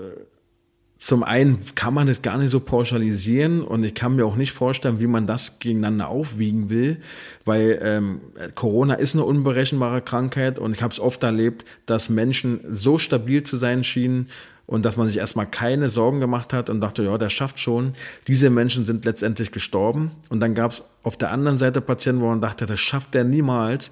zum 0.98 1.22
einen 1.22 1.60
kann 1.76 1.94
man 1.94 2.08
es 2.08 2.22
gar 2.22 2.38
nicht 2.38 2.50
so 2.50 2.58
pauschalisieren 2.58 3.62
und 3.62 3.84
ich 3.84 3.94
kann 3.94 4.16
mir 4.16 4.26
auch 4.26 4.34
nicht 4.34 4.50
vorstellen, 4.50 4.98
wie 4.98 5.06
man 5.06 5.28
das 5.28 5.60
gegeneinander 5.60 6.08
aufwiegen 6.08 6.70
will, 6.70 6.98
weil 7.44 7.78
ähm, 7.82 8.20
Corona 8.56 8.94
ist 8.94 9.14
eine 9.14 9.24
unberechenbare 9.24 10.02
Krankheit 10.02 10.58
und 10.58 10.74
ich 10.74 10.82
habe 10.82 10.92
es 10.92 10.98
oft 10.98 11.22
erlebt, 11.22 11.64
dass 11.86 12.10
Menschen 12.10 12.60
so 12.68 12.98
stabil 12.98 13.44
zu 13.44 13.56
sein 13.56 13.84
schienen 13.84 14.28
und 14.68 14.84
dass 14.84 14.98
man 14.98 15.08
sich 15.08 15.16
erstmal 15.16 15.46
keine 15.46 15.88
Sorgen 15.88 16.20
gemacht 16.20 16.52
hat 16.52 16.68
und 16.68 16.82
dachte, 16.82 17.02
ja, 17.02 17.16
der 17.16 17.30
schafft 17.30 17.58
schon. 17.58 17.94
Diese 18.28 18.50
Menschen 18.50 18.84
sind 18.84 19.06
letztendlich 19.06 19.50
gestorben. 19.50 20.10
Und 20.28 20.40
dann 20.40 20.54
gab 20.54 20.72
es 20.72 20.82
auf 21.02 21.16
der 21.16 21.32
anderen 21.32 21.56
Seite 21.56 21.80
Patienten, 21.80 22.20
wo 22.20 22.26
man 22.26 22.42
dachte, 22.42 22.66
das 22.66 22.78
schafft 22.78 23.14
der 23.14 23.24
niemals. 23.24 23.90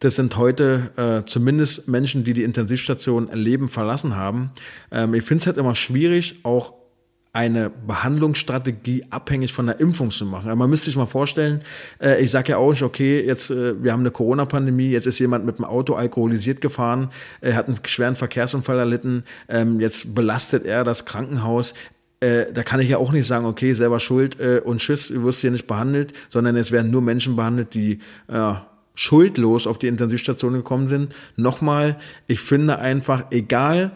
Das 0.00 0.16
sind 0.16 0.36
heute 0.36 0.90
äh, 0.96 1.28
zumindest 1.30 1.86
Menschen, 1.86 2.24
die 2.24 2.32
die 2.32 2.42
Intensivstation 2.42 3.28
Leben 3.32 3.68
verlassen 3.68 4.16
haben. 4.16 4.50
Ähm, 4.90 5.14
ich 5.14 5.22
finde 5.22 5.42
es 5.42 5.46
halt 5.46 5.58
immer 5.58 5.76
schwierig, 5.76 6.40
auch 6.42 6.74
eine 7.32 7.70
Behandlungsstrategie 7.70 9.04
abhängig 9.10 9.52
von 9.52 9.66
der 9.66 9.78
Impfung 9.78 10.10
zu 10.10 10.26
machen. 10.26 10.56
Man 10.58 10.68
müsste 10.68 10.86
sich 10.86 10.96
mal 10.96 11.06
vorstellen, 11.06 11.60
äh, 12.02 12.20
ich 12.22 12.30
sage 12.30 12.52
ja 12.52 12.56
auch 12.56 12.70
nicht, 12.70 12.82
okay, 12.82 13.24
jetzt 13.24 13.50
äh, 13.50 13.80
wir 13.82 13.92
haben 13.92 14.00
eine 14.00 14.10
Corona-Pandemie, 14.10 14.90
jetzt 14.90 15.06
ist 15.06 15.20
jemand 15.20 15.46
mit 15.46 15.58
dem 15.58 15.64
Auto 15.64 15.94
alkoholisiert 15.94 16.60
gefahren, 16.60 17.10
er 17.40 17.54
hat 17.54 17.68
einen 17.68 17.78
schweren 17.84 18.16
Verkehrsunfall 18.16 18.78
erlitten, 18.78 19.22
ähm, 19.48 19.78
jetzt 19.78 20.14
belastet 20.14 20.66
er 20.66 20.82
das 20.82 21.04
Krankenhaus. 21.04 21.74
Äh, 22.18 22.52
da 22.52 22.64
kann 22.64 22.80
ich 22.80 22.88
ja 22.88 22.98
auch 22.98 23.12
nicht 23.12 23.26
sagen, 23.26 23.46
okay, 23.46 23.74
selber 23.74 24.00
schuld 24.00 24.38
und 24.64 24.80
tschüss, 24.80 25.08
du 25.08 25.22
wirst 25.22 25.40
hier 25.40 25.52
nicht 25.52 25.66
behandelt, 25.66 26.12
sondern 26.28 26.56
es 26.56 26.72
werden 26.72 26.90
nur 26.90 27.00
Menschen 27.00 27.36
behandelt, 27.36 27.74
die 27.74 28.00
schuldlos 28.94 29.66
auf 29.66 29.78
die 29.78 29.86
Intensivstation 29.86 30.52
gekommen 30.52 30.86
sind. 30.86 31.14
Nochmal, 31.36 31.96
ich 32.26 32.40
finde 32.40 32.78
einfach, 32.78 33.26
egal 33.30 33.92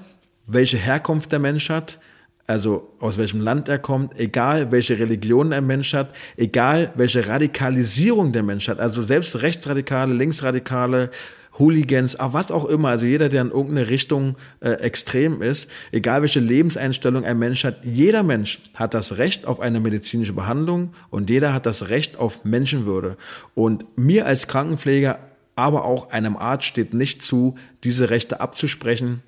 welche 0.47 0.79
Herkunft 0.79 1.33
der 1.33 1.39
Mensch 1.39 1.69
hat, 1.69 1.99
also 2.47 2.93
aus 3.01 3.17
welchem 3.17 3.41
Land 3.41 3.69
er 3.69 3.79
kommt, 3.79 4.19
egal 4.19 4.71
welche 4.71 4.99
Religion 4.99 5.53
ein 5.53 5.67
Mensch 5.67 5.95
hat, 5.95 6.15
egal 6.37 6.93
welche 6.95 7.27
Radikalisierung 7.27 8.33
der 8.33 8.43
Mensch 8.43 8.69
hat, 8.69 8.81
also 8.81 9.03
selbst 9.03 9.41
Rechtsradikale, 9.43 10.13
Linksradikale, 10.13 11.11
Hooligans, 11.59 12.19
auch 12.19 12.33
was 12.33 12.51
auch 12.51 12.65
immer, 12.65 12.89
also 12.89 13.07
jeder, 13.07 13.29
der 13.29 13.43
in 13.43 13.51
irgendeine 13.51 13.89
Richtung 13.89 14.37
äh, 14.61 14.71
extrem 14.71 15.41
ist, 15.41 15.71
egal 15.93 16.21
welche 16.23 16.41
Lebenseinstellung 16.41 17.25
ein 17.25 17.39
Mensch 17.39 17.65
hat, 17.65 17.85
jeder 17.85 18.25
Mensch 18.25 18.61
hat 18.75 18.93
das 18.93 19.19
Recht 19.19 19.47
auf 19.47 19.61
eine 19.61 19.79
medizinische 19.79 20.33
Behandlung 20.33 20.93
und 21.11 21.31
jeder 21.31 21.55
hat 21.55 21.65
das 21.65 21.89
Recht 21.91 22.19
auf 22.19 22.45
Menschenwürde. 22.45 23.17
Und 23.55 23.87
mir 23.97 24.27
als 24.27 24.49
Krankenpfleger, 24.49 25.21
aber 25.55 25.85
auch 25.85 26.11
einem 26.11 26.37
Arzt 26.37 26.67
steht 26.67 26.93
nicht 26.93 27.23
zu, 27.23 27.55
diese 27.85 28.11
Rechte 28.11 28.41
abzusprechen 28.41 29.23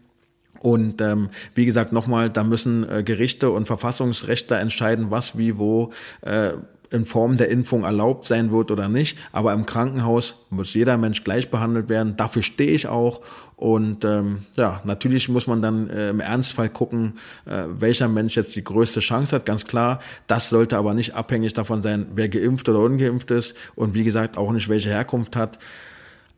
und 0.60 1.00
ähm, 1.00 1.28
wie 1.54 1.66
gesagt, 1.66 1.92
nochmal, 1.92 2.30
da 2.30 2.44
müssen 2.44 2.88
äh, 2.88 3.02
Gerichte 3.02 3.50
und 3.50 3.66
Verfassungsrechte 3.66 4.56
entscheiden, 4.56 5.10
was, 5.10 5.36
wie, 5.38 5.58
wo 5.58 5.92
äh, 6.22 6.52
in 6.90 7.06
Form 7.06 7.36
der 7.36 7.50
Impfung 7.50 7.84
erlaubt 7.84 8.26
sein 8.26 8.52
wird 8.52 8.70
oder 8.70 8.88
nicht. 8.88 9.18
Aber 9.32 9.52
im 9.52 9.66
Krankenhaus 9.66 10.34
muss 10.50 10.74
jeder 10.74 10.96
Mensch 10.96 11.24
gleich 11.24 11.50
behandelt 11.50 11.88
werden. 11.88 12.16
Dafür 12.16 12.42
stehe 12.42 12.72
ich 12.72 12.88
auch. 12.88 13.20
Und 13.56 14.04
ähm, 14.04 14.44
ja, 14.56 14.80
natürlich 14.84 15.28
muss 15.28 15.46
man 15.46 15.62
dann 15.62 15.88
äh, 15.90 16.10
im 16.10 16.20
Ernstfall 16.20 16.68
gucken, 16.68 17.14
äh, 17.46 17.64
welcher 17.78 18.08
Mensch 18.08 18.36
jetzt 18.36 18.54
die 18.54 18.64
größte 18.64 19.00
Chance 19.00 19.34
hat. 19.36 19.46
Ganz 19.46 19.66
klar. 19.66 20.00
Das 20.26 20.48
sollte 20.48 20.76
aber 20.76 20.94
nicht 20.94 21.14
abhängig 21.14 21.54
davon 21.54 21.82
sein, 21.82 22.06
wer 22.14 22.28
geimpft 22.28 22.68
oder 22.68 22.80
ungeimpft 22.80 23.30
ist. 23.30 23.54
Und 23.74 23.94
wie 23.94 24.04
gesagt, 24.04 24.38
auch 24.38 24.52
nicht 24.52 24.68
welche 24.68 24.90
Herkunft 24.90 25.36
hat. 25.36 25.58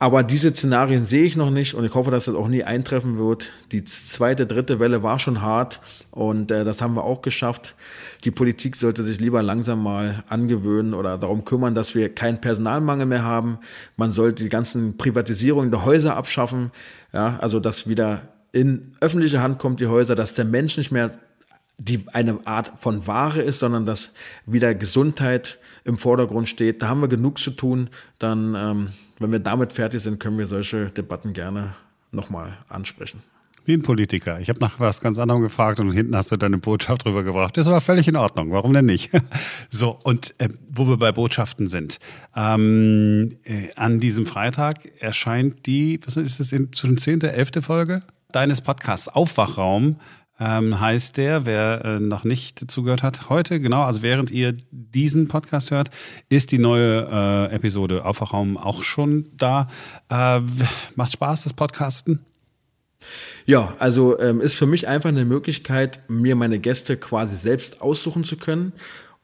Aber 0.00 0.22
diese 0.22 0.50
Szenarien 0.50 1.06
sehe 1.06 1.24
ich 1.24 1.34
noch 1.34 1.50
nicht 1.50 1.74
und 1.74 1.84
ich 1.84 1.94
hoffe, 1.94 2.12
dass 2.12 2.26
das 2.26 2.36
auch 2.36 2.46
nie 2.46 2.62
eintreffen 2.62 3.18
wird. 3.18 3.48
Die 3.72 3.82
zweite, 3.82 4.46
dritte 4.46 4.78
Welle 4.78 5.02
war 5.02 5.18
schon 5.18 5.42
hart 5.42 5.80
und 6.12 6.52
äh, 6.52 6.64
das 6.64 6.80
haben 6.80 6.94
wir 6.94 7.02
auch 7.02 7.20
geschafft. 7.20 7.74
Die 8.22 8.30
Politik 8.30 8.76
sollte 8.76 9.02
sich 9.02 9.18
lieber 9.18 9.42
langsam 9.42 9.82
mal 9.82 10.22
angewöhnen 10.28 10.94
oder 10.94 11.18
darum 11.18 11.44
kümmern, 11.44 11.74
dass 11.74 11.96
wir 11.96 12.14
keinen 12.14 12.40
Personalmangel 12.40 13.06
mehr 13.06 13.24
haben. 13.24 13.58
Man 13.96 14.12
sollte 14.12 14.44
die 14.44 14.48
ganzen 14.48 14.96
Privatisierungen 14.96 15.72
der 15.72 15.84
Häuser 15.84 16.14
abschaffen, 16.14 16.70
ja, 17.12 17.36
also 17.40 17.58
dass 17.58 17.88
wieder 17.88 18.28
in 18.52 18.92
öffentliche 19.00 19.42
Hand 19.42 19.58
kommt 19.58 19.80
die 19.80 19.88
Häuser, 19.88 20.14
dass 20.14 20.32
der 20.32 20.44
Mensch 20.44 20.76
nicht 20.76 20.92
mehr 20.92 21.18
die 21.78 22.04
eine 22.12 22.38
Art 22.44 22.72
von 22.78 23.06
Ware 23.06 23.40
ist, 23.42 23.60
sondern 23.60 23.86
dass 23.86 24.12
wieder 24.46 24.74
Gesundheit 24.74 25.58
im 25.88 25.98
Vordergrund 25.98 26.48
steht. 26.48 26.82
Da 26.82 26.88
haben 26.88 27.00
wir 27.00 27.08
genug 27.08 27.38
zu 27.38 27.50
tun. 27.50 27.88
Dann, 28.18 28.54
ähm, 28.54 28.88
wenn 29.18 29.32
wir 29.32 29.38
damit 29.38 29.72
fertig 29.72 30.02
sind, 30.02 30.20
können 30.20 30.38
wir 30.38 30.46
solche 30.46 30.90
Debatten 30.90 31.32
gerne 31.32 31.74
nochmal 32.12 32.58
ansprechen. 32.68 33.22
Wie 33.64 33.74
ein 33.74 33.82
Politiker. 33.82 34.40
Ich 34.40 34.48
habe 34.48 34.60
nach 34.60 34.80
was 34.80 35.00
ganz 35.00 35.18
anderem 35.18 35.42
gefragt 35.42 35.80
und 35.80 35.92
hinten 35.92 36.16
hast 36.16 36.30
du 36.32 36.36
deine 36.36 36.58
Botschaft 36.58 37.04
rübergebracht. 37.04 37.56
Das 37.56 37.66
war 37.66 37.80
völlig 37.80 38.08
in 38.08 38.16
Ordnung. 38.16 38.50
Warum 38.52 38.72
denn 38.72 38.86
nicht? 38.86 39.10
So, 39.70 39.98
und 40.02 40.34
äh, 40.38 40.48
wo 40.70 40.88
wir 40.88 40.96
bei 40.96 41.12
Botschaften 41.12 41.66
sind. 41.66 41.98
Ähm, 42.34 43.36
äh, 43.44 43.68
an 43.76 44.00
diesem 44.00 44.24
Freitag 44.24 44.90
erscheint 44.98 45.66
die, 45.66 46.00
was 46.06 46.16
ist 46.16 46.40
das, 46.40 46.52
in, 46.52 46.72
zwischen 46.72 46.96
10. 46.96 47.14
und 47.16 47.24
11. 47.24 47.50
Folge 47.60 48.02
deines 48.32 48.62
Podcasts 48.62 49.08
Aufwachraum 49.08 49.96
ähm, 50.40 50.80
heißt 50.80 51.16
der, 51.16 51.46
wer 51.46 51.84
äh, 51.84 52.00
noch 52.00 52.24
nicht 52.24 52.70
zugehört 52.70 53.02
hat. 53.02 53.28
Heute, 53.28 53.60
genau, 53.60 53.82
also 53.82 54.02
während 54.02 54.30
ihr 54.30 54.54
diesen 54.70 55.28
Podcast 55.28 55.70
hört, 55.70 55.90
ist 56.28 56.52
die 56.52 56.58
neue 56.58 57.08
äh, 57.50 57.54
Episode 57.54 58.04
Aufwachraum 58.04 58.56
auch 58.56 58.82
schon 58.82 59.26
da. 59.36 59.68
Äh, 60.08 60.40
macht 60.94 61.12
Spaß, 61.12 61.44
das 61.44 61.54
Podcasten? 61.54 62.24
Ja, 63.46 63.74
also 63.78 64.18
ähm, 64.18 64.40
ist 64.40 64.56
für 64.56 64.66
mich 64.66 64.88
einfach 64.88 65.08
eine 65.08 65.24
Möglichkeit, 65.24 66.00
mir 66.08 66.36
meine 66.36 66.58
Gäste 66.58 66.96
quasi 66.96 67.36
selbst 67.36 67.80
aussuchen 67.80 68.24
zu 68.24 68.36
können 68.36 68.72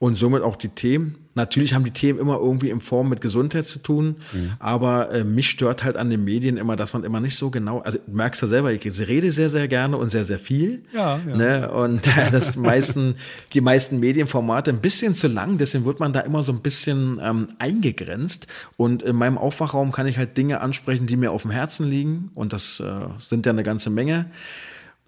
und 0.05 0.17
somit 0.17 0.43
auch 0.43 0.57
die 0.57 0.69
Themen. 0.69 1.15
Natürlich 1.35 1.73
haben 1.73 1.83
die 1.83 1.91
Themen 1.91 2.19
immer 2.19 2.37
irgendwie 2.37 2.69
in 2.69 2.83
Form 2.83 3.09
mit 3.09 3.23
Gesundheit 3.23 3.67
zu 3.67 3.79
tun, 3.79 4.17
mhm. 4.35 4.53
aber 4.59 5.11
äh, 5.13 5.25
mich 5.25 5.49
stört 5.49 5.83
halt 5.83 5.97
an 5.97 6.11
den 6.11 6.23
Medien 6.25 6.59
immer, 6.59 6.77
dass 6.77 6.93
man 6.93 7.05
immer 7.05 7.21
nicht 7.21 7.37
so 7.37 7.49
genau, 7.49 7.79
also 7.79 7.97
du 8.07 8.15
merkst 8.15 8.43
ja 8.43 8.49
selber, 8.49 8.71
ich 8.71 8.85
rede 8.85 9.33
sehr, 9.33 9.49
sehr 9.49 9.67
gerne 9.67 9.97
und 9.97 10.11
sehr, 10.11 10.27
sehr 10.27 10.39
viel. 10.39 10.83
Ja, 10.93 11.19
ja. 11.27 11.37
Ne? 11.37 11.73
Und 11.73 12.07
äh, 12.19 12.31
das 12.31 12.55
meisten, 12.55 13.15
die 13.55 13.63
meisten 13.63 13.99
Medienformate 13.99 14.73
ein 14.73 14.83
bisschen 14.83 15.15
zu 15.15 15.27
lang, 15.27 15.57
deswegen 15.57 15.87
wird 15.87 16.01
man 16.01 16.13
da 16.13 16.21
immer 16.21 16.45
so 16.45 16.53
ein 16.53 16.61
bisschen 16.61 17.19
ähm, 17.23 17.49
eingegrenzt. 17.59 18.47
Und 18.77 19.03
in 19.03 19.17
meinem 19.17 19.39
Aufwachraum 19.39 19.91
kann 19.91 20.07
ich 20.07 20.19
halt 20.19 20.37
Dinge 20.37 20.61
ansprechen, 20.61 21.07
die 21.07 21.17
mir 21.17 21.33
auf 21.33 21.43
dem 21.43 21.51
Herzen 21.51 21.89
liegen. 21.89 22.31
Und 22.35 22.53
das 22.53 22.79
äh, 22.79 22.85
sind 23.21 23.47
ja 23.47 23.53
eine 23.53 23.63
ganze 23.63 23.89
Menge. 23.89 24.27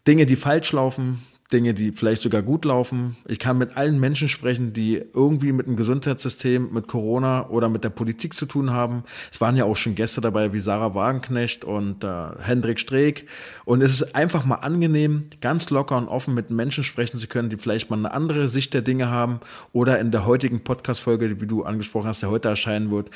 Dinge, 0.07 0.25
die 0.25 0.37
falsch 0.37 0.73
laufen, 0.73 1.21
Dinge, 1.53 1.75
die 1.75 1.93
vielleicht 1.93 2.23
sogar 2.23 2.43
gut 2.43 2.65
laufen. 2.65 3.17
Ich 3.27 3.39
kann 3.39 3.59
mit 3.59 3.77
allen 3.77 4.01
Menschen 4.01 4.29
sprechen, 4.29 4.73
die 4.73 5.03
irgendwie 5.15 5.53
mit 5.53 5.67
dem 5.67 5.77
Gesundheitssystem, 5.77 6.73
mit 6.73 6.89
Corona 6.89 7.49
oder 7.49 7.69
mit 7.69 7.85
der 7.85 7.91
Politik 7.91 8.35
zu 8.35 8.47
tun 8.47 8.73
haben. 8.73 9.05
Es 9.31 9.41
waren 9.41 9.57
ja 9.57 9.65
auch 9.65 9.77
schon 9.77 9.95
Gäste 9.95 10.21
dabei 10.21 10.53
wie 10.53 10.61
Sarah 10.61 10.95
Wagenknecht 10.95 11.65
und 11.65 12.03
äh, 12.03 12.09
Hendrik 12.41 12.81
Streeck. 12.81 13.29
Und 13.65 13.83
es 13.83 13.93
ist 13.93 14.15
einfach 14.15 14.45
mal 14.45 14.57
angenehm, 14.57 15.31
ganz 15.41 15.71
locker 15.71 15.97
und 15.97 16.09
offen 16.09 16.35
mit 16.35 16.51
Menschen 16.51 16.85
sprechen 16.85 17.21
zu 17.21 17.29
können, 17.29 17.51
die 17.51 17.57
vielleicht 17.57 17.91
mal 17.91 17.99
eine 17.99 18.13
andere 18.13 18.49
Sicht 18.49 18.75
der 18.75 18.83
Dinge 18.83 19.09
haben 19.09 19.41
oder 19.73 20.01
in 20.01 20.11
der 20.11 20.27
heutigen 20.27 20.65
Podcast-Folge, 20.65 21.41
wie 21.41 21.47
du 21.47 21.65
angesprochen 21.65 22.09
hast, 22.09 22.23
der 22.23 22.31
heute 22.31 22.49
erscheinen 22.49 22.91
wird, 22.91 23.11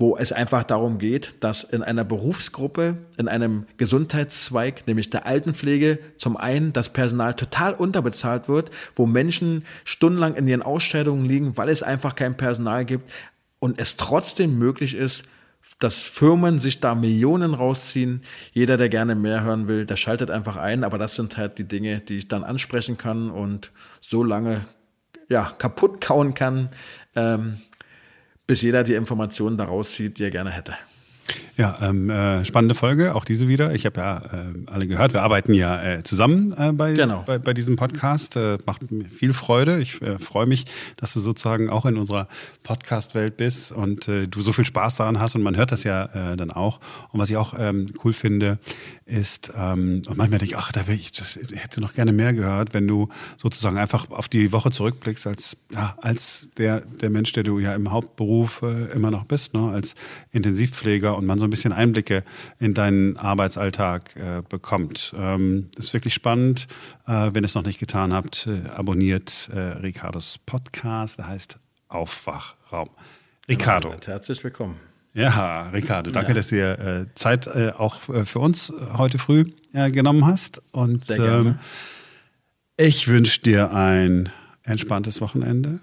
wo 0.00 0.16
es 0.16 0.32
einfach 0.32 0.64
darum 0.64 0.98
geht, 0.98 1.34
dass 1.40 1.62
in 1.62 1.82
einer 1.82 2.04
Berufsgruppe, 2.04 2.96
in 3.18 3.28
einem 3.28 3.66
Gesundheitszweig, 3.76 4.86
nämlich 4.86 5.10
der 5.10 5.26
Altenpflege, 5.26 5.98
zum 6.16 6.38
einen 6.38 6.72
das 6.72 6.88
Personal 6.88 7.34
total 7.34 7.74
unterbezahlt 7.74 8.48
wird, 8.48 8.70
wo 8.96 9.04
Menschen 9.04 9.62
stundenlang 9.84 10.36
in 10.36 10.48
ihren 10.48 10.62
Ausscheidungen 10.62 11.26
liegen, 11.26 11.58
weil 11.58 11.68
es 11.68 11.82
einfach 11.82 12.14
kein 12.14 12.38
Personal 12.38 12.86
gibt 12.86 13.10
und 13.58 13.78
es 13.78 13.98
trotzdem 13.98 14.58
möglich 14.58 14.94
ist, 14.94 15.24
dass 15.78 16.02
Firmen 16.02 16.60
sich 16.60 16.80
da 16.80 16.94
Millionen 16.94 17.52
rausziehen. 17.52 18.22
Jeder, 18.52 18.78
der 18.78 18.88
gerne 18.88 19.14
mehr 19.14 19.42
hören 19.42 19.68
will, 19.68 19.84
der 19.84 19.96
schaltet 19.96 20.30
einfach 20.30 20.56
ein. 20.56 20.82
Aber 20.82 20.96
das 20.96 21.14
sind 21.14 21.36
halt 21.36 21.58
die 21.58 21.64
Dinge, 21.64 22.00
die 22.00 22.18
ich 22.18 22.28
dann 22.28 22.42
ansprechen 22.42 22.96
kann 22.96 23.30
und 23.30 23.70
so 24.00 24.24
lange 24.24 24.62
ja, 25.28 25.52
kaputt 25.58 26.00
kauen 26.00 26.34
kann, 26.34 26.70
ähm, 27.14 27.58
bis 28.50 28.62
jeder 28.62 28.82
die 28.82 28.94
Informationen 28.94 29.56
daraus 29.56 29.92
zieht, 29.92 30.18
die 30.18 30.24
er 30.24 30.32
gerne 30.32 30.50
hätte. 30.50 30.74
Ja, 31.60 31.76
ähm, 31.82 32.08
äh, 32.08 32.42
spannende 32.46 32.74
Folge, 32.74 33.14
auch 33.14 33.26
diese 33.26 33.46
wieder. 33.46 33.74
Ich 33.74 33.84
habe 33.84 34.00
ja 34.00 34.16
äh, 34.16 34.70
alle 34.72 34.86
gehört, 34.86 35.12
wir 35.12 35.20
arbeiten 35.20 35.52
ja 35.52 35.82
äh, 35.82 36.02
zusammen 36.02 36.54
äh, 36.56 36.72
bei, 36.72 36.94
genau. 36.94 37.22
bei, 37.26 37.36
bei, 37.36 37.52
diesem 37.52 37.76
Podcast. 37.76 38.36
Äh, 38.36 38.56
macht 38.64 38.90
mir 38.90 39.04
viel 39.04 39.34
Freude. 39.34 39.78
Ich 39.78 40.00
äh, 40.00 40.18
freue 40.18 40.46
mich, 40.46 40.64
dass 40.96 41.12
du 41.12 41.20
sozusagen 41.20 41.68
auch 41.68 41.84
in 41.84 41.98
unserer 41.98 42.28
Podcast-Welt 42.62 43.36
bist 43.36 43.72
und 43.72 44.06
du 44.06 44.40
so 44.40 44.52
viel 44.52 44.64
Spaß 44.64 44.96
daran 44.96 45.20
hast 45.20 45.34
und 45.34 45.42
man 45.42 45.56
hört 45.56 45.72
das 45.72 45.84
ja 45.84 46.06
dann 46.36 46.50
auch. 46.50 46.80
Und 47.12 47.20
was 47.20 47.30
ich 47.30 47.36
auch 47.36 47.54
ähm, 47.58 47.86
cool 48.04 48.12
finde, 48.12 48.58
ist, 49.04 49.52
ähm, 49.56 50.02
und 50.06 50.16
manchmal 50.16 50.38
denke 50.38 50.54
ich, 50.54 50.56
ach, 50.56 50.72
da 50.72 50.86
will 50.86 50.94
ich, 50.94 51.12
das 51.12 51.38
hätte 51.52 51.80
noch 51.80 51.94
gerne 51.94 52.12
mehr 52.12 52.32
gehört, 52.32 52.74
wenn 52.74 52.86
du 52.86 53.08
sozusagen 53.36 53.78
einfach 53.78 54.10
auf 54.10 54.28
die 54.28 54.52
Woche 54.52 54.70
zurückblickst 54.70 55.26
als, 55.26 55.56
ja, 55.72 55.96
als 56.00 56.48
der, 56.56 56.80
der 56.80 57.10
Mensch, 57.10 57.32
der 57.32 57.42
du 57.42 57.58
ja 57.58 57.74
im 57.74 57.90
Hauptberuf 57.90 58.62
immer 58.94 59.10
noch 59.10 59.24
bist, 59.24 59.54
ne, 59.54 59.70
als 59.70 59.94
Intensivpfleger 60.32 61.16
und 61.16 61.26
man 61.26 61.38
so 61.38 61.49
ein 61.50 61.52
bisschen 61.52 61.72
Einblicke 61.72 62.22
in 62.58 62.74
deinen 62.74 63.16
Arbeitsalltag 63.16 64.14
äh, 64.16 64.42
bekommt. 64.48 65.12
Ähm, 65.18 65.68
ist 65.76 65.92
wirklich 65.92 66.14
spannend. 66.14 66.68
Äh, 67.06 67.30
wenn 67.32 67.42
ihr 67.42 67.46
es 67.46 67.54
noch 67.54 67.64
nicht 67.64 67.80
getan 67.80 68.12
habt, 68.12 68.46
äh, 68.46 68.68
abonniert 68.70 69.50
äh, 69.52 69.58
Ricardos 69.58 70.38
Podcast, 70.46 71.18
der 71.18 71.26
heißt 71.26 71.58
Aufwachraum. 71.88 72.90
Ricardo. 73.48 73.94
Herzlich 74.04 74.42
willkommen. 74.44 74.76
Ja, 75.12 75.68
Ricardo, 75.70 76.12
danke, 76.12 76.28
ja. 76.30 76.34
dass 76.34 76.48
du 76.50 76.54
dir 76.54 76.78
äh, 76.78 77.14
Zeit 77.14 77.48
äh, 77.48 77.72
auch 77.76 77.96
für 77.96 78.38
uns 78.38 78.72
heute 78.96 79.18
früh 79.18 79.44
genommen 79.72 80.24
hast. 80.24 80.62
Und 80.70 81.06
Sehr 81.06 81.16
gerne. 81.16 81.48
Ähm, 81.50 81.58
ich 82.76 83.08
wünsche 83.08 83.40
dir 83.40 83.74
ein 83.74 84.30
entspanntes 84.62 85.20
Wochenende. 85.20 85.80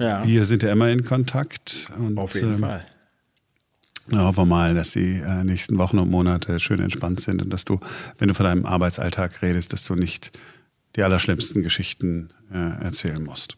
Ja. 0.00 0.26
Wir 0.26 0.44
sind 0.44 0.64
ja 0.64 0.72
immer 0.72 0.90
in 0.90 1.04
Kontakt. 1.04 1.92
Und, 1.96 2.18
Auf 2.18 2.34
jeden 2.34 2.54
ähm, 2.54 2.60
Fall. 2.60 2.84
Ja, 4.10 4.18
hoffen 4.20 4.38
wir 4.38 4.46
mal, 4.46 4.74
dass 4.74 4.92
die 4.92 5.16
äh, 5.16 5.42
nächsten 5.42 5.78
Wochen 5.78 5.98
und 5.98 6.10
Monate 6.10 6.60
schön 6.60 6.80
entspannt 6.80 7.20
sind 7.20 7.42
und 7.42 7.50
dass 7.50 7.64
du, 7.64 7.80
wenn 8.18 8.28
du 8.28 8.34
von 8.34 8.46
deinem 8.46 8.64
Arbeitsalltag 8.64 9.42
redest, 9.42 9.72
dass 9.72 9.84
du 9.84 9.94
nicht 9.96 10.38
die 10.94 11.02
allerschlimmsten 11.02 11.62
Geschichten 11.62 12.30
äh, 12.52 12.84
erzählen 12.84 13.22
musst. 13.22 13.56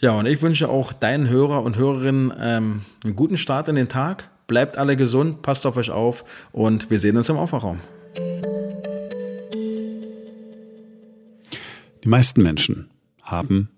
Ja, 0.00 0.12
und 0.12 0.26
ich 0.26 0.42
wünsche 0.42 0.68
auch 0.68 0.92
deinen 0.92 1.28
Hörer 1.28 1.62
und 1.62 1.76
Hörerinnen 1.76 2.32
ähm, 2.40 2.82
einen 3.04 3.16
guten 3.16 3.36
Start 3.36 3.68
in 3.68 3.76
den 3.76 3.88
Tag. 3.88 4.30
Bleibt 4.46 4.76
alle 4.76 4.96
gesund, 4.96 5.42
passt 5.42 5.64
auf 5.66 5.76
euch 5.76 5.90
auf 5.90 6.24
und 6.50 6.90
wir 6.90 6.98
sehen 6.98 7.16
uns 7.16 7.28
im 7.28 7.36
Aufwachraum. 7.36 7.78
Die 12.02 12.08
meisten 12.08 12.42
Menschen 12.42 12.90
haben 13.22 13.68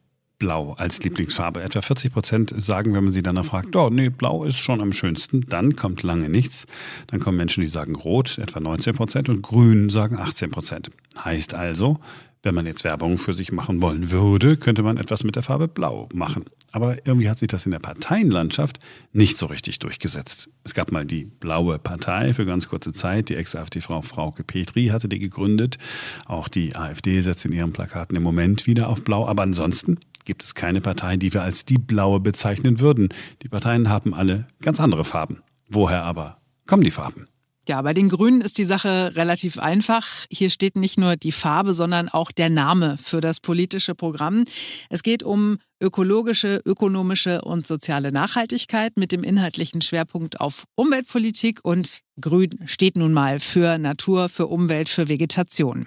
Blau 0.43 0.73
als 0.73 1.01
Lieblingsfarbe. 1.05 1.63
Etwa 1.63 1.83
40 1.83 2.13
Prozent 2.13 2.53
sagen, 2.57 2.95
wenn 2.95 3.05
man 3.05 3.13
sie 3.13 3.23
danach 3.23 3.45
fragt, 3.45 3.77
oh 3.77 3.91
nee, 3.91 4.09
Blau 4.09 4.43
ist 4.43 4.59
schon 4.59 4.81
am 4.81 4.93
schönsten. 4.93 5.47
Dann 5.49 5.77
kommt 5.77 6.03
lange 6.03 6.29
nichts. 6.29 6.67
Dann 7.07 7.21
kommen 7.21 7.37
Menschen, 7.37 7.61
die 7.61 7.69
sagen 7.69 7.95
Rot, 7.95 8.39
etwa 8.39 8.59
19 8.59 8.97
Prozent 8.97 9.29
und 9.29 9.41
Grün 9.41 9.89
sagen 9.89 10.19
18 10.19 10.51
Prozent. 10.51 10.91
Heißt 11.25 11.55
also, 11.55 12.01
wenn 12.43 12.57
man 12.57 12.67
jetzt 12.67 12.83
Werbung 12.83 13.19
für 13.19 13.35
sich 13.35 13.53
machen 13.53 13.81
wollen 13.83 14.11
würde, 14.11 14.57
könnte 14.57 14.83
man 14.83 14.97
etwas 14.97 15.23
mit 15.23 15.37
der 15.37 15.45
Farbe 15.45 15.69
Blau 15.69 16.09
machen. 16.13 16.45
Aber 16.73 16.97
irgendwie 17.07 17.29
hat 17.29 17.39
sich 17.39 17.49
das 17.49 17.67
in 17.67 17.73
der 17.73 17.79
Parteienlandschaft 17.79 18.81
nicht 19.13 19.39
so 19.39 19.47
richtig 19.47 19.79
durchgesetzt. 19.79 20.51
Es 20.65 20.75
gab 20.75 20.91
mal 20.91 21.05
die 21.05 21.27
Blaue 21.27 21.79
Partei 21.79 22.35
für 22.35 22.45
ganz 22.45 22.69
kurze 22.69 22.91
Zeit. 22.91 23.29
Die 23.29 23.37
Ex-AfD-Frau 23.37 24.03
Frauke 24.03 24.43
Petri 24.43 24.87
hatte 24.87 25.09
die 25.09 25.21
gegründet. 25.21 25.79
Auch 26.27 26.49
die 26.49 26.75
AfD 26.75 27.21
setzt 27.21 27.45
in 27.45 27.53
ihren 27.53 27.73
Plakaten 27.73 28.17
im 28.17 28.25
Moment 28.25 28.67
wieder 28.67 28.89
auf 28.89 29.05
Blau. 29.05 29.29
Aber 29.29 29.43
ansonsten 29.45 29.99
gibt 30.25 30.43
es 30.43 30.55
keine 30.55 30.81
Partei, 30.81 31.17
die 31.17 31.33
wir 31.33 31.43
als 31.43 31.65
die 31.65 31.79
Blaue 31.79 32.21
bezeichnen 32.21 32.81
würden. 32.81 33.09
Die 33.43 33.49
Parteien 33.49 33.89
haben 33.89 34.15
alle 34.15 34.47
ganz 34.61 34.81
andere 34.81 35.05
Farben. 35.05 35.43
Woher 35.69 36.03
aber 36.03 36.39
kommen 36.67 36.85
die 36.85 36.91
Farben? 36.91 37.29
Ja, 37.69 37.81
bei 37.81 37.95
den 37.95 38.09
Grünen 38.09 38.41
ist 38.41 38.59
die 38.59 38.65
Sache 38.65 39.13
relativ 39.15 39.57
einfach. 39.59 40.05
Hier 40.29 40.51
steht 40.51 40.75
nicht 40.75 40.99
nur 40.99 41.15
die 41.15 41.31
Farbe, 41.31 41.75
sondern 41.75 42.09
auch 42.09 42.33
der 42.33 42.51
Name 42.51 42.99
für 43.01 43.21
das 43.21 43.39
politische 43.39 43.95
Programm. 43.95 44.45
Es 44.91 45.05
geht 45.05 45.23
um 45.23 45.59
ökologische, 45.81 46.61
ökonomische 46.65 47.43
und 47.43 47.65
soziale 47.65 48.11
Nachhaltigkeit 48.11 48.97
mit 48.97 49.13
dem 49.13 49.23
inhaltlichen 49.23 49.81
Schwerpunkt 49.81 50.41
auf 50.41 50.65
Umweltpolitik 50.75 51.61
und 51.63 52.01
Grün 52.21 52.51
steht 52.67 52.97
nun 52.97 53.13
mal 53.13 53.39
für 53.39 53.79
Natur, 53.79 54.29
für 54.29 54.49
Umwelt, 54.49 54.89
für 54.89 55.09
Vegetation. 55.09 55.87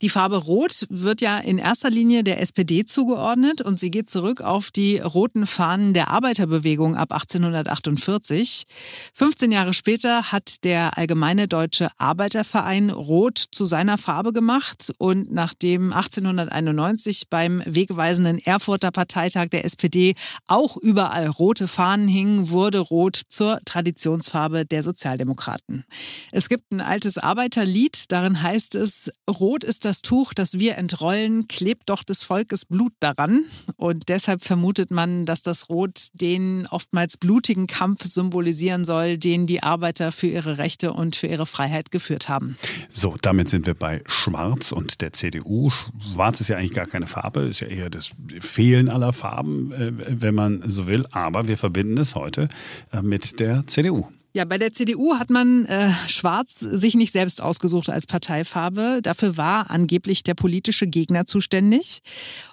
Die 0.00 0.10
Farbe 0.10 0.36
Rot 0.36 0.86
wird 0.90 1.20
ja 1.20 1.38
in 1.38 1.58
erster 1.58 1.90
Linie 1.90 2.22
der 2.22 2.40
SPD 2.40 2.84
zugeordnet 2.84 3.60
und 3.60 3.80
sie 3.80 3.90
geht 3.90 4.08
zurück 4.08 4.40
auf 4.42 4.70
die 4.70 4.98
roten 4.98 5.44
Fahnen 5.44 5.92
der 5.92 6.08
Arbeiterbewegung 6.08 6.94
ab 6.94 7.12
1848. 7.12 8.64
15 9.12 9.50
Jahre 9.50 9.74
später 9.74 10.30
hat 10.30 10.62
der 10.62 10.96
Allgemeine 10.96 11.48
Deutsche 11.48 11.88
Arbeiterverein 11.98 12.90
Rot 12.90 13.42
zu 13.50 13.66
seiner 13.66 13.98
Farbe 13.98 14.32
gemacht 14.32 14.92
und 14.98 15.32
nachdem 15.32 15.92
1891 15.92 17.24
beim 17.28 17.60
wegweisenden 17.66 18.38
Erfurter 18.38 18.92
Parteitag 18.92 19.48
der 19.48 19.64
SPD 19.64 20.14
auch 20.46 20.76
überall 20.76 21.26
rote 21.26 21.66
Fahnen 21.66 22.06
hingen, 22.06 22.50
wurde 22.50 22.78
Rot 22.78 23.20
zur 23.28 23.58
Traditionsfarbe 23.64 24.64
der 24.64 24.84
Sozialdemokraten. 24.84 25.84
Es 26.30 26.48
gibt 26.48 26.70
ein 26.70 26.80
altes 26.80 27.18
Arbeiterlied, 27.18 28.12
darin 28.12 28.40
heißt 28.40 28.76
es, 28.76 29.10
Rot 29.28 29.64
ist 29.64 29.84
das 29.84 29.87
Tuch, 30.02 30.34
das 30.34 30.58
wir 30.58 30.76
entrollen, 30.76 31.48
klebt 31.48 31.88
doch 31.88 32.02
des 32.02 32.22
Volkes 32.22 32.64
Blut 32.64 32.92
daran. 33.00 33.44
Und 33.76 34.08
deshalb 34.08 34.44
vermutet 34.44 34.90
man, 34.90 35.26
dass 35.26 35.42
das 35.42 35.68
Rot 35.68 36.08
den 36.12 36.66
oftmals 36.66 37.16
blutigen 37.16 37.66
Kampf 37.66 38.04
symbolisieren 38.04 38.84
soll, 38.84 39.18
den 39.18 39.46
die 39.46 39.62
Arbeiter 39.62 40.12
für 40.12 40.26
ihre 40.26 40.58
Rechte 40.58 40.92
und 40.92 41.16
für 41.16 41.26
ihre 41.26 41.46
Freiheit 41.46 41.90
geführt 41.90 42.28
haben. 42.28 42.56
So, 42.88 43.16
damit 43.20 43.48
sind 43.48 43.66
wir 43.66 43.74
bei 43.74 44.02
Schwarz 44.06 44.72
und 44.72 45.00
der 45.00 45.12
CDU. 45.12 45.70
Schwarz 46.12 46.40
ist 46.40 46.48
ja 46.48 46.56
eigentlich 46.56 46.74
gar 46.74 46.86
keine 46.86 47.06
Farbe, 47.06 47.40
ist 47.40 47.60
ja 47.60 47.68
eher 47.68 47.90
das 47.90 48.12
Fehlen 48.40 48.88
aller 48.88 49.12
Farben, 49.12 49.72
äh, 49.72 49.92
wenn 49.96 50.34
man 50.34 50.62
so 50.66 50.86
will. 50.86 51.06
Aber 51.12 51.48
wir 51.48 51.56
verbinden 51.56 51.98
es 51.98 52.14
heute 52.14 52.48
äh, 52.92 53.02
mit 53.02 53.40
der 53.40 53.66
CDU. 53.66 54.08
Ja, 54.34 54.44
bei 54.44 54.58
der 54.58 54.74
CDU 54.74 55.14
hat 55.18 55.30
man 55.30 55.64
äh, 55.64 55.90
Schwarz 56.06 56.60
sich 56.60 56.94
nicht 56.94 57.12
selbst 57.12 57.40
ausgesucht 57.42 57.88
als 57.88 58.06
Parteifarbe. 58.06 59.00
Dafür 59.02 59.38
war 59.38 59.70
angeblich 59.70 60.22
der 60.22 60.34
politische 60.34 60.86
Gegner 60.86 61.26
zuständig. 61.26 62.00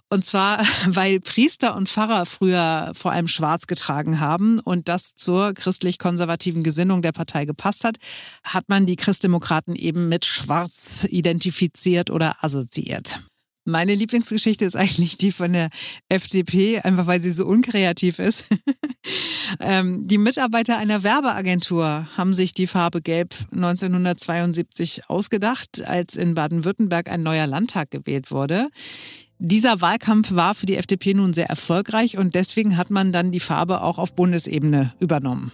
Und 0.10 0.24
zwar, 0.24 0.60
weil 0.88 1.20
Priester 1.20 1.76
und 1.76 1.90
Pfarrer 1.90 2.26
früher 2.26 2.92
vor 2.96 3.12
allem 3.12 3.28
Schwarz 3.28 3.68
getragen 3.68 4.22
haben 4.22 4.60
und 4.60 4.88
das 4.88 5.16
zur 5.16 5.54
christlich-konservativen 5.54 6.64
Gesinnung 6.64 7.02
der 7.02 7.12
Partei 7.12 7.44
gepasst 7.46 7.84
hat, 7.84 7.98
hat 8.44 8.70
man 8.70 8.86
die 8.86 8.96
Christdemokraten 8.96 9.76
eben 9.76 10.08
mit 10.08 10.24
Schwarz 10.26 11.06
identifiziert 11.10 12.10
oder 12.10 12.38
assoziiert. 12.42 13.20
Meine 13.68 13.96
Lieblingsgeschichte 13.96 14.64
ist 14.64 14.76
eigentlich 14.76 15.18
die 15.18 15.32
von 15.32 15.52
der 15.52 15.70
FDP, 16.08 16.82
einfach 16.82 17.08
weil 17.08 17.20
sie 17.20 17.32
so 17.32 17.48
unkreativ 17.48 18.20
ist. 18.20 18.46
ähm, 19.60 20.06
die 20.06 20.20
Mitarbeiter 20.20 20.78
einer 20.78 21.02
Werbeagentur 21.02 22.08
haben 22.16 22.36
sich 22.36 22.54
die 22.54 22.68
Farbe 22.68 23.02
Gelb 23.02 23.34
1972 23.52 25.10
ausgedacht, 25.10 25.84
als 25.84 26.16
in 26.16 26.36
Baden-Württemberg 26.36 27.10
ein 27.10 27.24
neuer 27.24 27.48
Landtag 27.48 27.90
gewählt 27.90 28.30
wurde. 28.30 28.70
Dieser 29.40 29.82
Wahlkampf 29.82 30.32
war 30.32 30.54
für 30.54 30.68
die 30.68 30.78
FDP 30.78 31.16
nun 31.16 31.34
sehr 31.34 31.48
erfolgreich 31.48 32.20
und 32.20 32.36
deswegen 32.36 32.78
hat 32.78 32.92
man 32.92 33.12
dann 33.12 33.32
die 33.32 33.40
Farbe 33.40 33.82
auch 33.82 33.98
auf 33.98 34.16
Bundesebene 34.16 34.94
übernommen. 35.00 35.52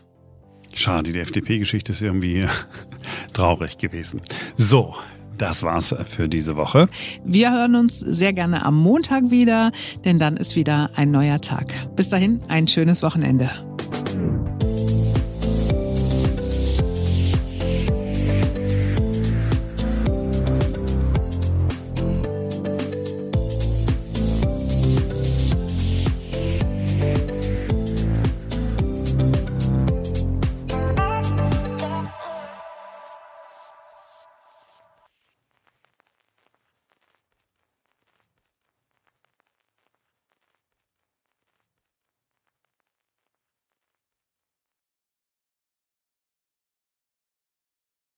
Schade, 0.74 1.14
die 1.14 1.20
FDP-Geschichte 1.20 1.94
ist 1.94 2.02
irgendwie 2.02 2.46
traurig 3.34 3.78
gewesen. 3.78 4.22
So, 4.58 4.96
das 5.42 5.64
war's 5.64 5.96
für 6.06 6.30
diese 6.30 6.56
Woche. 6.56 6.88
Wir 7.24 7.52
hören 7.52 7.76
uns 7.76 8.00
sehr 8.00 8.34
gerne 8.34 8.64
am 8.66 8.78
Montag 8.78 9.32
wieder, 9.32 9.72
denn 10.06 10.20
dann 10.20 10.38
ist 10.38 10.56
wieder 10.56 10.92
ein 10.96 11.12
neuer 11.12 11.42
Tag. 11.42 11.74
Bis 11.96 12.10
dahin 12.10 12.42
ein 12.48 12.68
schönes 12.68 13.02
Wochenende. 13.02 13.50